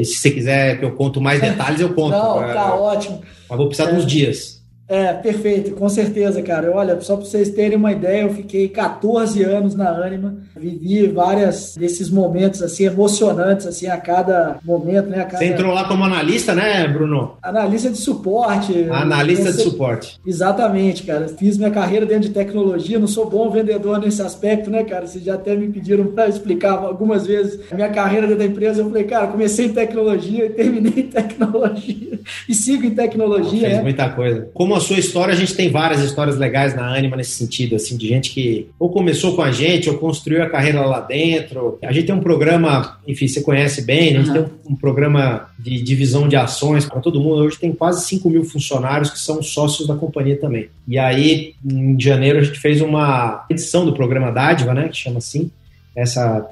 se 0.04 0.16
você 0.16 0.30
quiser 0.32 0.80
que 0.80 0.84
eu 0.84 0.90
conto 0.90 1.20
mais 1.20 1.38
detalhes, 1.40 1.80
eu 1.80 1.90
conto. 1.90 2.16
Não, 2.16 2.34
tá 2.40 2.74
é, 2.76 2.80
ótimo. 2.80 3.22
Mas 3.48 3.56
vou 3.56 3.68
precisar 3.68 3.90
é. 3.90 3.92
de 3.92 3.98
uns 3.98 4.06
dias. 4.06 4.53
É, 4.86 5.12
perfeito, 5.14 5.72
com 5.72 5.88
certeza, 5.88 6.42
cara. 6.42 6.70
Olha, 6.70 7.00
só 7.00 7.16
para 7.16 7.24
vocês 7.24 7.50
terem 7.50 7.76
uma 7.76 7.92
ideia, 7.92 8.22
eu 8.22 8.34
fiquei 8.34 8.68
14 8.68 9.42
anos 9.42 9.74
na 9.74 9.88
Anima, 9.88 10.36
vivi 10.54 11.06
vários 11.06 11.74
desses 11.76 12.10
momentos 12.10 12.62
assim 12.62 12.84
emocionantes 12.84 13.66
assim 13.66 13.86
a 13.86 13.96
cada 13.96 14.58
momento, 14.62 15.08
né? 15.08 15.24
Cada... 15.24 15.38
Você 15.38 15.46
entrou 15.46 15.72
lá 15.72 15.84
como 15.88 16.04
analista, 16.04 16.54
né, 16.54 16.86
Bruno? 16.86 17.36
Analista 17.42 17.90
de 17.90 17.96
suporte. 17.96 18.86
Analista 18.90 19.52
de 19.52 19.62
suporte. 19.62 20.20
Exatamente, 20.26 21.04
cara. 21.04 21.28
Fiz 21.28 21.56
minha 21.56 21.70
carreira 21.70 22.04
dentro 22.04 22.28
de 22.28 22.34
tecnologia, 22.34 22.98
não 22.98 23.06
sou 23.06 23.28
bom 23.28 23.50
vendedor 23.50 23.98
nesse 23.98 24.20
aspecto, 24.20 24.70
né, 24.70 24.84
cara? 24.84 25.06
Vocês 25.06 25.24
já 25.24 25.34
até 25.34 25.56
me 25.56 25.68
pediram 25.68 26.06
para 26.08 26.28
explicar 26.28 26.72
algumas 26.72 27.26
vezes 27.26 27.60
a 27.72 27.74
minha 27.74 27.88
carreira 27.88 28.26
dentro 28.26 28.40
da 28.40 28.46
empresa. 28.50 28.82
Eu 28.82 28.88
falei, 28.88 29.04
cara, 29.04 29.28
comecei 29.28 29.66
em 29.66 29.72
tecnologia 29.72 30.44
e 30.44 30.50
terminei 30.50 31.04
em 31.04 31.08
tecnologia 31.08 32.20
e 32.48 32.54
sigo 32.54 32.84
em 32.84 32.90
tecnologia. 32.90 33.52
Não, 33.52 33.60
fez 33.60 33.76
né? 33.76 33.82
muita 33.82 34.08
coisa. 34.10 34.50
Como 34.52 34.73
a 34.74 34.80
sua 34.80 34.98
história, 34.98 35.32
a 35.32 35.36
gente 35.36 35.54
tem 35.54 35.70
várias 35.70 36.00
histórias 36.02 36.38
legais 36.38 36.74
na 36.74 36.94
Anima 36.94 37.16
nesse 37.16 37.32
sentido, 37.32 37.76
assim, 37.76 37.96
de 37.96 38.08
gente 38.08 38.30
que 38.30 38.68
ou 38.78 38.90
começou 38.90 39.34
com 39.34 39.42
a 39.42 39.50
gente 39.50 39.88
ou 39.88 39.98
construiu 39.98 40.42
a 40.42 40.50
carreira 40.50 40.84
lá 40.84 41.00
dentro. 41.00 41.78
A 41.82 41.92
gente 41.92 42.06
tem 42.06 42.14
um 42.14 42.20
programa, 42.20 42.98
enfim, 43.06 43.26
você 43.28 43.40
conhece 43.40 43.82
bem, 43.82 44.12
né? 44.12 44.20
a 44.20 44.22
gente 44.22 44.32
tem 44.32 44.42
um, 44.42 44.72
um, 44.72 44.76
programa 44.76 45.48
de 45.58 45.82
divisão 45.82 46.28
de 46.28 46.36
ações 46.36 46.84
para 46.84 47.00
todo 47.00 47.20
mundo. 47.20 47.42
Hoje 47.42 47.58
tem 47.58 47.72
quase 47.72 48.04
5 48.06 48.28
mil 48.30 48.44
funcionários 48.44 49.10
que 49.10 49.18
são 49.18 49.42
sócios 49.42 49.86
da 49.86 49.94
companhia 49.94 50.38
também. 50.38 50.68
E 50.86 50.98
aí, 50.98 51.54
em 51.64 51.98
janeiro, 51.98 52.38
a 52.38 52.42
gente 52.42 52.58
fez 52.58 52.80
uma 52.80 53.46
edição 53.50 53.84
do 53.84 53.92
programa 53.92 54.30
Dádiva, 54.30 54.74
né, 54.74 54.88
que 54.88 54.96
chama 54.96 55.18
assim, 55.18 55.50
essa 55.96 56.48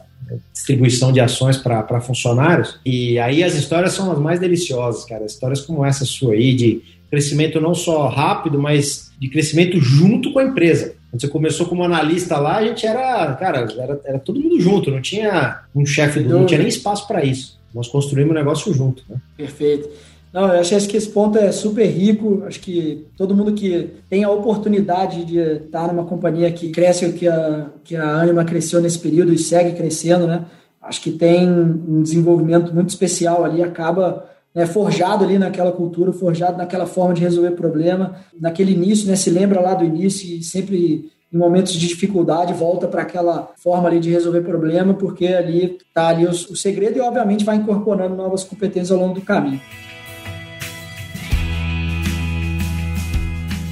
distribuição 0.53 1.13
de 1.13 1.21
ações 1.21 1.57
para 1.57 2.01
funcionários. 2.01 2.79
E 2.85 3.19
aí 3.19 3.43
as 3.43 3.55
histórias 3.55 3.93
são 3.93 4.11
as 4.13 4.19
mais 4.19 4.39
deliciosas, 4.39 5.05
cara. 5.05 5.25
Histórias 5.25 5.61
como 5.61 5.85
essa 5.85 6.05
sua 6.05 6.35
aí, 6.35 6.55
de 6.55 6.83
crescimento 7.13 7.61
não 7.61 7.75
só 7.75 8.09
rápido, 8.09 8.59
mas 8.59 9.13
de 9.21 9.29
crescimento 9.29 9.79
junto 9.79 10.33
com 10.33 10.39
a 10.39 10.45
empresa. 10.45 10.95
Quando 11.11 11.21
você 11.21 11.29
começou 11.29 11.67
como 11.67 11.85
analista 11.85 12.39
lá, 12.39 12.57
a 12.57 12.65
gente 12.67 12.87
era, 12.87 13.35
cara, 13.35 13.69
era, 13.79 14.01
era 14.03 14.19
todo 14.19 14.41
mundo 14.41 14.59
junto, 14.59 14.91
não 14.91 15.03
tinha 15.03 15.61
um 15.75 15.85
chefe, 15.85 16.21
não 16.21 16.47
tinha 16.47 16.59
nem 16.59 16.69
espaço 16.69 17.07
para 17.07 17.23
isso. 17.23 17.61
Nós 17.75 17.87
construímos 17.87 18.31
o 18.31 18.35
negócio 18.35 18.73
junto. 18.73 19.05
Né? 19.11 19.17
Perfeito. 19.37 19.91
Não, 20.33 20.55
eu 20.55 20.61
acho 20.61 20.89
que 20.89 20.97
esse 20.97 21.11
ponto 21.11 21.37
é 21.37 21.53
super 21.53 21.85
rico. 21.87 22.45
Acho 22.47 22.59
que 22.61 23.07
todo 23.15 23.37
mundo 23.37 23.53
que 23.53 23.91
tem 24.09 24.25
a 24.25 24.31
oportunidade 24.31 25.27
de 25.27 25.39
estar 25.39 25.93
numa 25.93 26.07
companhia 26.07 26.51
que 26.51 26.71
cresce 26.71 27.13
que 27.13 27.29
a, 27.29 27.67
que 27.85 27.95
a 27.95 28.23
Anima 28.23 28.43
cresceu 28.43 28.81
nesse 28.81 28.99
período 28.99 29.35
e 29.35 29.39
segue 29.39 29.77
crescendo, 29.77 30.27
né? 30.27 30.47
Acho 30.81 31.03
que 31.03 31.13
tem 31.13 31.47
um 31.47 32.03
desenvolvimento 32.03 32.75
muito 32.75 32.89
especial 32.89 33.45
ali, 33.45 33.63
acaba 33.63 34.32
né, 34.55 34.67
forjado 34.67 35.25
ali 35.25 35.39
naquela 35.39 35.73
cultura, 35.73 36.13
forjado 36.13 36.59
naquela 36.59 36.87
forma 36.87 37.15
de 37.15 37.23
resolver 37.23 37.53
problema. 37.53 38.17
Naquele 38.39 38.73
início, 38.73 39.09
né, 39.09 39.17
se 39.17 39.31
lembra 39.31 39.61
lá 39.61 39.75
do 39.75 39.85
início 39.85 40.29
e 40.29 40.43
sempre 40.43 41.11
em 41.33 41.39
momentos 41.39 41.73
de 41.73 41.89
dificuldade 41.89 42.53
volta 42.53 42.87
para 42.87 43.03
aquela 43.03 43.51
forma 43.57 43.89
ali 43.89 43.99
de 43.99 44.11
resolver 44.11 44.43
problema, 44.43 44.93
porque 44.93 45.29
ali 45.29 45.79
está 45.79 46.09
ali 46.09 46.27
o, 46.27 46.31
o 46.31 46.57
segredo 46.57 46.99
e 46.99 47.01
obviamente 47.01 47.45
vai 47.45 47.57
incorporando 47.57 48.15
novas 48.15 48.45
competências 48.45 48.91
ao 48.91 48.99
longo 48.99 49.15
do 49.15 49.23
caminho. 49.23 49.61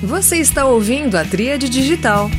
Você 0.03 0.39
está 0.39 0.65
ouvindo 0.65 1.17
a 1.17 1.25
Tríade 1.25 1.69
Digital. 1.69 2.31